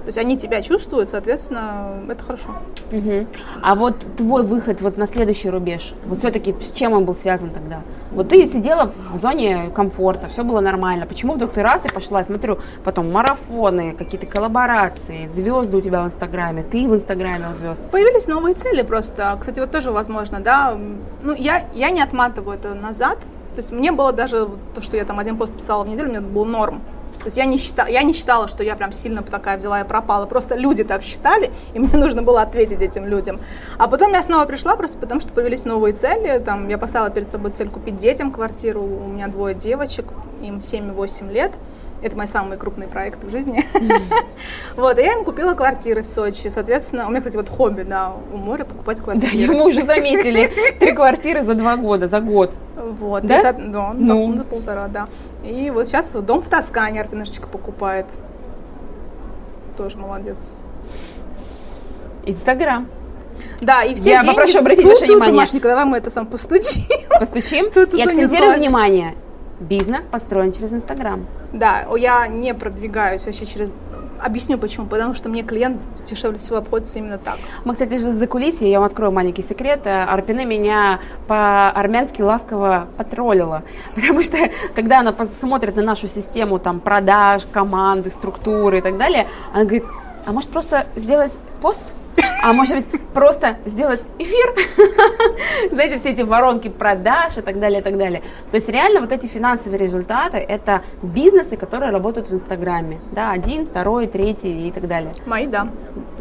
[0.00, 2.50] То есть они тебя чувствуют, соответственно, это хорошо.
[2.90, 3.26] Угу.
[3.62, 7.50] А вот твой выход вот на следующий рубеж, вот все-таки с чем он был связан
[7.50, 7.80] тогда?
[8.10, 11.06] Вот ты сидела в зоне комфорта, все было нормально.
[11.06, 16.06] Почему вдруг ты раз и пошла, смотрю, потом марафоны, какие-то коллаборации, звезды у тебя в
[16.06, 17.82] Инстаграме, ты в Инстаграме у звезд?
[17.90, 19.36] Появились новые цели просто.
[19.38, 20.76] Кстати, вот тоже возможно, да.
[21.22, 23.18] Ну, я, я не отматываю это назад.
[23.54, 26.20] То есть мне было даже то, что я там один пост писала в неделю, мне
[26.20, 26.80] был норм.
[27.20, 29.84] То есть я не, считала, я не считала, что я прям сильно такая взяла и
[29.84, 30.24] пропала.
[30.24, 33.40] Просто люди так считали, и мне нужно было ответить этим людям.
[33.76, 36.38] А потом я снова пришла просто потому, что появились новые цели.
[36.38, 38.82] Там, я поставила перед собой цель купить детям квартиру.
[38.82, 40.06] У меня двое девочек,
[40.42, 41.52] им 7-8 лет.
[42.02, 43.64] Это мой самый крупный проект в жизни.
[44.76, 46.48] Вот, и я им купила квартиры в Сочи.
[46.48, 49.46] Соответственно, у меня, кстати, вот хобби, да, у моря покупать квартиры.
[49.46, 50.50] Да, мы уже заметили.
[50.78, 52.54] Три квартиры за два года, за год.
[52.76, 53.36] Вот, да?
[53.36, 54.32] 50, да, ну.
[54.32, 55.08] на полтора, да.
[55.44, 58.06] И вот сейчас дом в Тоскане Арпинышечка покупает.
[59.76, 60.54] Тоже молодец.
[62.24, 62.86] Инстаграм.
[63.60, 64.28] Да, и все Я деньги...
[64.28, 65.40] попрошу обратить ваше внимание.
[65.40, 66.82] Машенька, давай мы это сам постучим.
[67.18, 69.14] Постучим и акцентируем внимание.
[69.60, 71.26] Бизнес построен через Инстаграм.
[71.52, 73.72] Да, я не продвигаюсь вообще через
[74.22, 74.86] объясню почему.
[74.86, 77.38] Потому что мне клиент дешевле всего обходится именно так.
[77.64, 79.86] Мы, кстати, за кулисье, я вам открою маленький секрет.
[79.86, 83.62] Арпины меня по-армянски ласково потроллила.
[83.94, 84.38] Потому что,
[84.74, 89.84] когда она смотрит на нашу систему там, продаж, команды, структуры и так далее, она говорит,
[90.26, 91.94] а может просто сделать пост
[92.42, 94.54] а может быть просто сделать эфир,
[95.72, 98.22] знаете, все эти воронки продаж и так далее, и так далее.
[98.50, 103.66] То есть реально вот эти финансовые результаты– это бизнесы, которые работают в Инстаграме, да, один,
[103.66, 105.12] второй, третий и так далее.
[105.26, 105.68] Мои, да.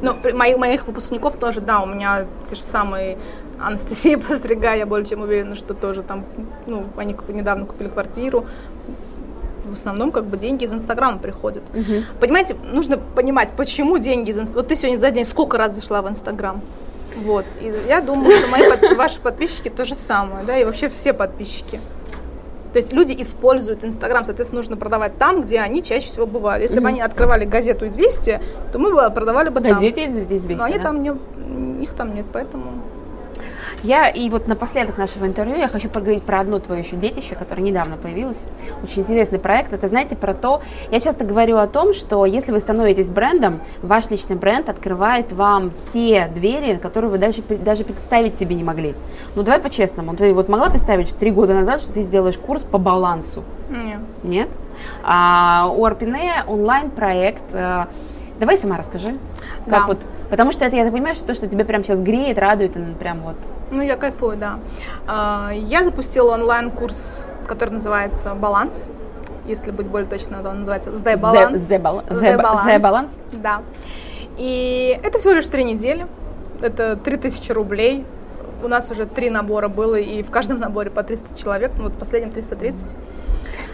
[0.02, 3.18] Ну, мои, моих выпускников тоже, да, у меня те же самые
[3.60, 6.26] Анастасия Пострига, я более чем уверена, что тоже там,
[6.66, 8.46] ну, они недавно купили квартиру,
[9.70, 11.64] в основном как бы деньги из Инстаграма приходят.
[11.74, 12.04] Угу.
[12.20, 14.64] Понимаете, нужно понимать, почему деньги из Инстаграма.
[14.64, 16.62] Вот ты сегодня за день сколько раз зашла в Инстаграм?
[17.18, 17.46] Вот.
[17.62, 21.14] И я думаю, что мои под, ваши подписчики то же самое, да, и вообще все
[21.14, 21.80] подписчики.
[22.74, 26.62] То есть люди используют Инстаграм, соответственно, нужно продавать там, где они чаще всего бывают.
[26.62, 26.82] Если mm-hmm.
[26.82, 28.42] бы они открывали газету «Известия»,
[28.72, 30.14] то мы бы продавали бы Газете там.
[30.14, 30.84] Газете «Известия», Но они да?
[30.84, 32.84] там не, их там нет, поэтому...
[33.84, 37.62] Я и вот напоследок нашего интервью я хочу поговорить про одно твое еще детище, которое
[37.62, 38.40] недавно появилось.
[38.84, 39.72] Очень интересный проект.
[39.72, 40.62] Это, знаете, про то,
[40.92, 45.72] я часто говорю о том, что если вы становитесь брендом, ваш личный бренд открывает вам
[45.94, 48.96] те двери, которые вы даже, даже представить себе не могли.
[49.36, 50.16] Ну, давай по-честному.
[50.16, 53.44] Ты вот могла представить три года назад, что ты сделаешь курс по балансу?
[53.70, 54.00] Нет.
[54.24, 54.50] Нет?
[55.04, 57.44] А, у Арпине онлайн-проект.
[58.40, 59.18] Давай сама расскажи.
[59.66, 59.86] Как да.
[59.88, 62.74] вот Потому что это, я так понимаю, что то, что тебя прям сейчас греет, радует,
[63.00, 63.36] прям вот...
[63.72, 64.60] Ну, я кайфую, да.
[65.08, 68.90] А, я запустила онлайн-курс, который называется «Баланс».
[69.48, 71.54] Если быть более точно, он называется «The Balance».
[71.54, 72.66] The, the, the, balance.
[72.66, 73.10] the balance.
[73.34, 73.62] Да.
[74.38, 76.06] И это всего лишь три недели.
[76.62, 78.06] Это 3000 рублей.
[78.64, 81.72] У нас уже три набора было, и в каждом наборе по 300 человек.
[81.78, 82.96] Ну, вот последним 330.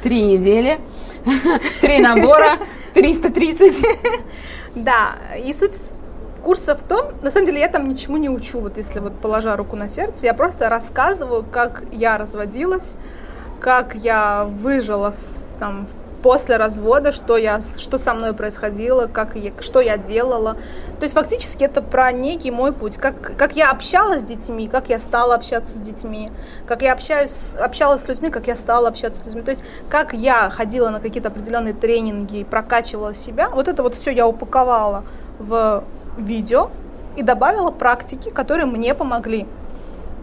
[0.06, 0.78] Три недели,
[1.82, 2.60] три набора,
[2.94, 3.84] 330.
[4.76, 5.80] Да, и суть
[6.44, 9.58] курса в том, на самом деле я там ничему не учу, вот если вот положа
[9.58, 12.98] руку на сердце, я просто рассказываю, как я разводилась,
[13.60, 15.88] как я выжила в, там,
[16.26, 20.58] после развода, что, я, что со мной происходило, как я, что я делала.
[21.00, 24.90] То есть фактически это про некий мой путь, как, как я общалась с детьми, как
[24.90, 26.32] я стала общаться с детьми,
[26.66, 29.44] как я общаюсь, общалась с людьми, как я стала общаться с людьми.
[29.44, 34.10] То есть как я ходила на какие-то определенные тренинги, прокачивала себя, вот это вот все
[34.10, 35.04] я упаковала
[35.38, 35.84] в
[36.18, 36.72] видео
[37.16, 39.46] и добавила практики, которые мне помогли.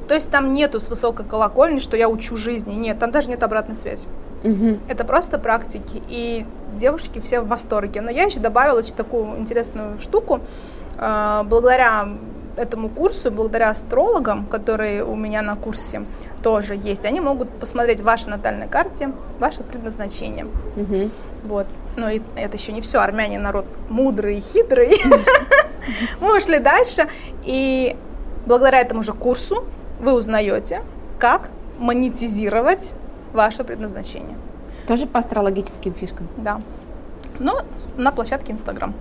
[0.08, 2.74] То есть там нету с высокой колокольни, что я учу жизни.
[2.74, 4.08] Нет, там даже нет обратной связи.
[4.44, 4.78] Угу.
[4.88, 6.02] Это просто практики.
[6.08, 6.46] И
[6.78, 8.00] девушки все в восторге.
[8.00, 10.40] Но я еще добавила еще такую интересную штуку.
[10.98, 12.08] А, благодаря
[12.56, 16.04] этому курсу, благодаря астрологам, которые у меня на курсе
[16.42, 20.46] тоже есть, они могут посмотреть в вашей натальной карте ваше предназначение.
[20.76, 21.10] Угу.
[21.44, 21.66] Вот.
[21.96, 22.98] Но и это еще не все.
[22.98, 25.00] Армяне народ мудрый и хитрый.
[26.20, 27.08] Мы ушли дальше,
[27.44, 27.96] и
[28.46, 29.64] благодаря этому же курсу
[29.98, 30.82] вы узнаете,
[31.18, 32.94] как монетизировать
[33.32, 34.36] ваше предназначение.
[34.86, 36.28] Тоже по астрологическим фишкам?
[36.36, 36.60] Да.
[37.38, 37.62] Но
[37.96, 38.92] на площадке Инстаграм.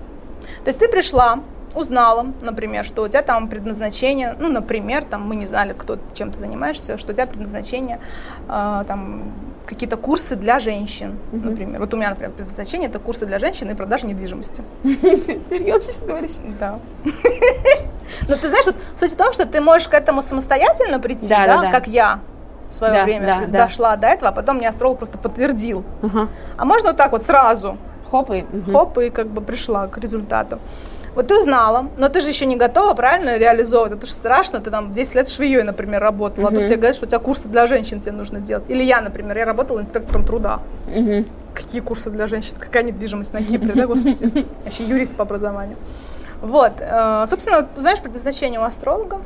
[0.64, 1.40] То есть ты пришла,
[1.76, 6.32] узнала, например, что у тебя там предназначение, ну, например, там мы не знали, кто чем
[6.32, 8.00] ты занимаешься, что у тебя предназначение
[8.48, 9.32] э, там
[9.66, 11.50] какие-то курсы для женщин, mm-hmm.
[11.50, 11.80] например.
[11.80, 14.64] Вот у меня, например, предназначение это курсы для женщин и продажи недвижимости.
[14.84, 16.38] Серьезно, что говоришь?
[16.60, 16.80] Да.
[18.28, 21.72] Но ты знаешь, вот суть в том, что ты можешь к этому самостоятельно прийти, да,
[21.72, 22.20] как я
[22.72, 25.84] в свое время дошла до этого, а потом мне астролог просто подтвердил.
[26.58, 27.78] А можно вот так вот сразу.
[28.10, 28.46] Хоп и...
[28.72, 30.60] Хоп, и как бы пришла к результату.
[31.14, 33.92] Вот ты узнала, но ты же еще не готова правильно реализовывать.
[33.94, 36.56] Это же страшно, ты там 10 лет швеей, например, работала, uh-huh.
[36.56, 38.64] а тут тебе говорят, что у тебя курсы для женщин тебе нужно делать.
[38.70, 40.60] Или я, например, я работала инспектором труда.
[40.88, 41.28] Uh-huh.
[41.54, 42.56] Какие курсы для женщин?
[42.58, 44.24] Какая недвижимость на Кипре, да, господи?
[44.66, 45.76] Я еще юрист по образованию.
[46.42, 49.20] Вот, э, собственно, знаешь предназначение у астролога,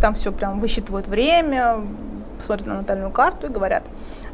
[0.00, 1.80] там все прям высчитывают время,
[2.40, 3.84] смотрят на натальную карту и говорят.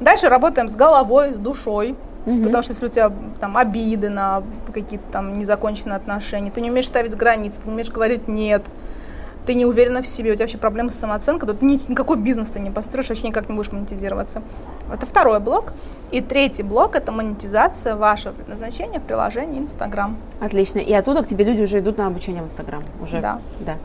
[0.01, 2.45] Дальше работаем с головой, с душой, Угу.
[2.45, 6.87] Потому что если у тебя там обиды на какие-то там незаконченные отношения, ты не умеешь
[6.87, 8.63] ставить границы, ты не умеешь говорить нет,
[9.47, 12.17] ты не уверена в себе, у тебя вообще проблемы с самооценкой, то ты ни, никакой
[12.17, 14.43] бизнес ты не построишь, вообще никак не будешь монетизироваться.
[14.93, 15.73] Это второй блок.
[16.13, 20.17] И третий блок– это монетизация вашего предназначения в приложении Инстаграм.
[20.41, 20.79] Отлично.
[20.79, 22.85] И оттуда к тебе люди уже идут на обучение в Инстаграм?
[23.01, 23.21] Уже?
[23.21, 23.41] Да.
[23.61, 23.77] Да.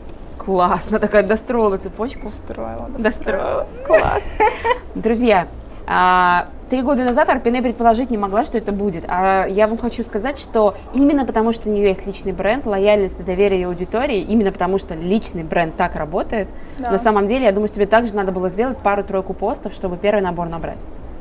[0.48, 2.22] Классно, такая достроила цепочку.
[2.22, 2.88] Достроила.
[2.96, 3.66] Достроила.
[3.86, 4.22] Класс.
[4.94, 5.46] Друзья,
[5.86, 9.04] а, три года назад Арпине предположить не могла, что это будет.
[9.08, 13.20] А я вам хочу сказать, что именно потому, что у нее есть личный бренд, лояльность
[13.20, 16.92] и доверие аудитории, именно потому, что личный бренд так работает, да.
[16.92, 20.22] на самом деле, я думаю, что тебе также надо было сделать пару-тройку постов, чтобы первый
[20.22, 20.78] набор набрать.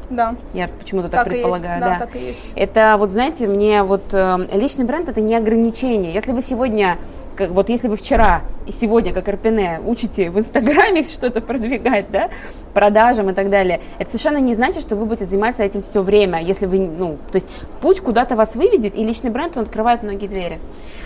[0.09, 0.35] Да.
[0.53, 1.73] Я почему-то так, так предполагаю.
[1.73, 2.53] Есть, да, да, так и есть.
[2.55, 6.13] Это вот, знаете, мне вот э, личный бренд это не ограничение.
[6.13, 6.97] Если вы сегодня
[7.37, 12.29] как, вот если вы вчера и сегодня, как Арпине, учите в Инстаграме что-то продвигать, да,
[12.73, 16.41] продажам и так далее, это совершенно не значит, что вы будете заниматься этим все время,
[16.41, 17.47] если вы, ну, то есть
[17.79, 20.59] путь куда-то вас выведет, и личный бренд, он открывает многие двери.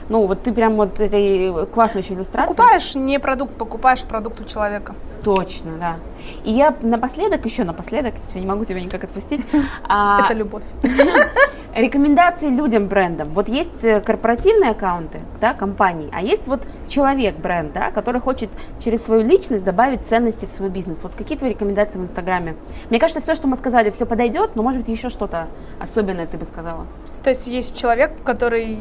[0.09, 2.47] Ну, вот ты прям вот, это классная очень иллюстрация.
[2.47, 4.95] Покупаешь не продукт, покупаешь продукт у человека.
[5.23, 5.95] Точно, да.
[6.43, 9.45] И я напоследок, еще напоследок, все, не могу тебя никак отпустить.
[9.83, 10.63] А, это любовь.
[11.75, 13.29] Рекомендации людям брендам.
[13.29, 18.49] Вот есть э, корпоративные аккаунты, да, компаний, а есть вот человек бренд, да, который хочет
[18.83, 20.99] через свою личность добавить ценности в свой бизнес.
[21.01, 22.55] Вот какие твои рекомендации в Инстаграме?
[22.89, 25.47] Мне кажется, все, что мы сказали, все подойдет, но может быть еще что-то
[25.79, 26.87] особенное ты бы сказала.
[27.23, 28.77] То есть есть человек, который...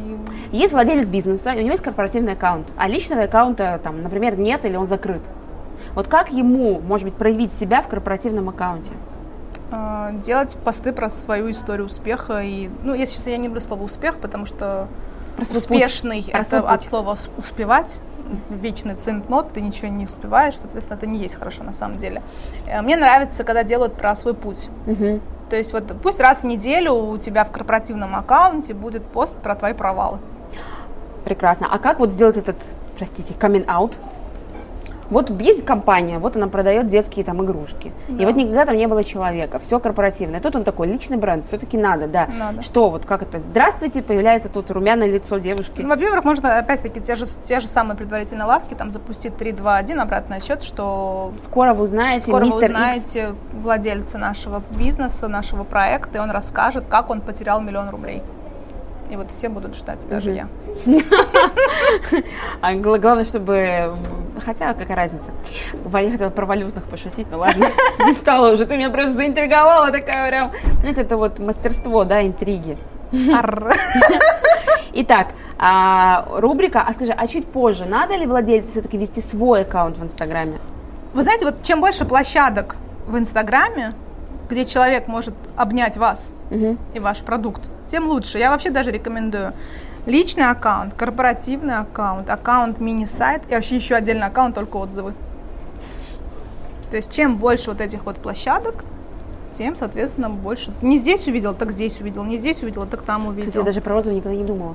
[0.51, 4.74] Есть владелец бизнеса, у него есть корпоративный аккаунт, а личного аккаунта, там, например, нет или
[4.74, 5.22] он закрыт.
[5.94, 8.90] Вот как ему, может быть, проявить себя в корпоративном аккаунте?
[9.70, 12.40] А, делать посты про свою историю успеха.
[12.40, 14.88] И, ну, я сейчас я не люблю слово успех, потому что
[15.38, 16.32] успешный путь.
[16.34, 18.00] это от слова успевать.
[18.48, 22.22] Вечный центнот, ты ничего не успеваешь, соответственно, это не есть хорошо на самом деле.
[22.68, 24.68] Э, мне нравится, когда делают про свой путь.
[24.86, 25.20] Угу.
[25.50, 29.56] То есть вот пусть раз в неделю у тебя в корпоративном аккаунте будет пост про
[29.56, 30.18] твои провалы.
[31.24, 31.66] Прекрасно.
[31.70, 32.56] А как вот сделать этот,
[32.96, 33.96] простите, out?
[35.11, 37.92] Вот есть компания, вот она продает детские там игрушки.
[38.08, 38.22] Да.
[38.22, 40.40] И вот никогда там не было человека, все корпоративное.
[40.40, 42.28] Тут он такой, личный бренд, все-таки надо, да.
[42.38, 42.62] Надо.
[42.62, 45.82] Что, вот как это, здравствуйте, появляется тут румяное лицо девушки.
[45.82, 49.76] Ну, во-первых, можно опять-таки те же, те же самые предварительные ласки, там запустить 3, 2,
[49.76, 51.32] 1, обратный отсчет, что...
[51.44, 53.34] Скоро вы узнаете, Скоро вы узнаете X.
[53.52, 58.22] владельца нашего бизнеса, нашего проекта, и он расскажет, как он потерял миллион рублей.
[59.11, 60.48] И вот все будут ждать, даже я.
[62.61, 63.96] А главное, чтобы...
[64.44, 65.32] Хотя, какая разница?
[65.92, 67.66] Я хотела про валютных пошутить, но ладно,
[68.06, 68.66] не стала уже.
[68.66, 70.52] Ты меня просто заинтриговала, такая прям...
[70.80, 72.78] Знаете, это вот мастерство, да, интриги.
[74.92, 79.98] Итак, а, рубрика, а скажи, а чуть позже, надо ли владельцу все-таки вести свой аккаунт
[79.98, 80.58] в Инстаграме?
[81.14, 83.94] Вы знаете, вот чем больше площадок в Инстаграме,
[84.48, 86.76] где человек может обнять вас угу.
[86.94, 88.38] и ваш продукт, тем лучше.
[88.38, 89.53] Я вообще даже рекомендую
[90.07, 95.14] личный аккаунт, корпоративный аккаунт, аккаунт мини-сайт и вообще еще отдельный аккаунт, только отзывы.
[96.91, 98.84] То есть чем больше вот этих вот площадок,
[99.53, 100.72] тем, соответственно, больше.
[100.80, 103.49] Не здесь увидел, так здесь увидел, не здесь увидел, так там увидел.
[103.49, 104.74] Кстати, я даже про отзывы никогда не думала.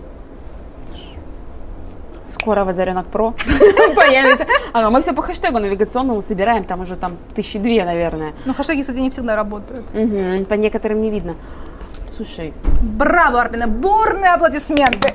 [2.28, 3.36] Скоро в Озаренок Про
[3.96, 4.48] появится.
[4.74, 8.34] А, мы все по хэштегу навигационному собираем, там уже там тысячи две, наверное.
[8.46, 9.86] Но хэштеги, кстати, не всегда работают.
[10.48, 11.36] По некоторым не видно.
[12.16, 12.54] Слушай.
[12.82, 15.14] Браво, Арпина, бурные аплодисменты.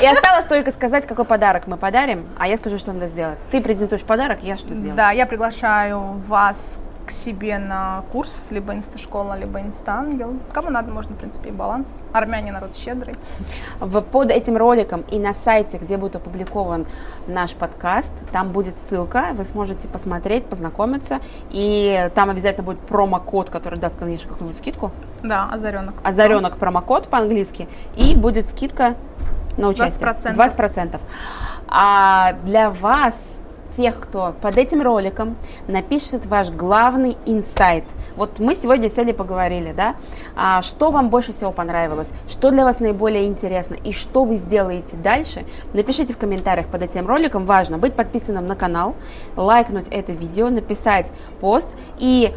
[0.00, 3.38] И осталось только сказать, какой подарок мы подарим, а я скажу, что надо сделать.
[3.50, 4.94] Ты презентуешь подарок, я что сделаю?
[4.94, 10.34] Да, я приглашаю вас к себе на курс, либо инсташкола, либо инстангел.
[10.52, 12.02] Кому надо, можно, в принципе, и баланс.
[12.12, 13.16] Армяне народ щедрый.
[13.80, 16.86] Под этим роликом и на сайте, где будет опубликован
[17.26, 23.78] наш подкаст, там будет ссылка, вы сможете посмотреть, познакомиться, и там обязательно будет промокод, который
[23.78, 24.90] даст, конечно, какую-нибудь скидку.
[25.22, 25.94] Да, озаренок.
[26.04, 28.96] Озаренок промокод по-английски, и будет скидка
[29.56, 30.06] на участие.
[30.06, 30.34] 20%.
[30.36, 31.00] 20%.
[31.68, 33.37] А для вас
[33.78, 35.36] тех, кто под этим роликом
[35.68, 37.84] напишет ваш главный инсайт.
[38.16, 39.94] Вот мы сегодня сели поговорили, да,
[40.34, 44.96] а, что вам больше всего понравилось, что для вас наиболее интересно и что вы сделаете
[44.96, 45.44] дальше.
[45.74, 47.46] Напишите в комментариях под этим роликом.
[47.46, 48.96] Важно быть подписанным на канал,
[49.36, 51.68] лайкнуть это видео, написать пост
[51.98, 52.34] и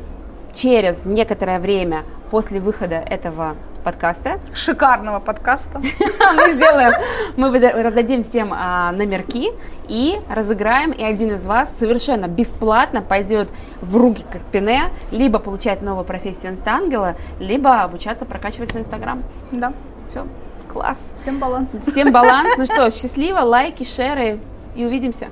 [0.53, 4.39] через некоторое время после выхода этого подкаста.
[4.53, 5.79] Шикарного подкаста.
[6.35, 6.93] Мы сделаем,
[7.35, 9.51] мы раздадим всем а, номерки
[9.87, 13.49] и разыграем, и один из вас совершенно бесплатно пойдет
[13.81, 19.23] в руки Карпине, либо получать новую профессию инстангела, либо обучаться прокачивать свой инстаграм.
[19.51, 19.73] Да.
[20.07, 20.25] Все,
[20.71, 21.13] класс.
[21.17, 21.71] Всем баланс.
[21.87, 22.49] Всем баланс.
[22.57, 24.39] Ну что, счастливо, лайки, шеры
[24.75, 25.29] и увидимся.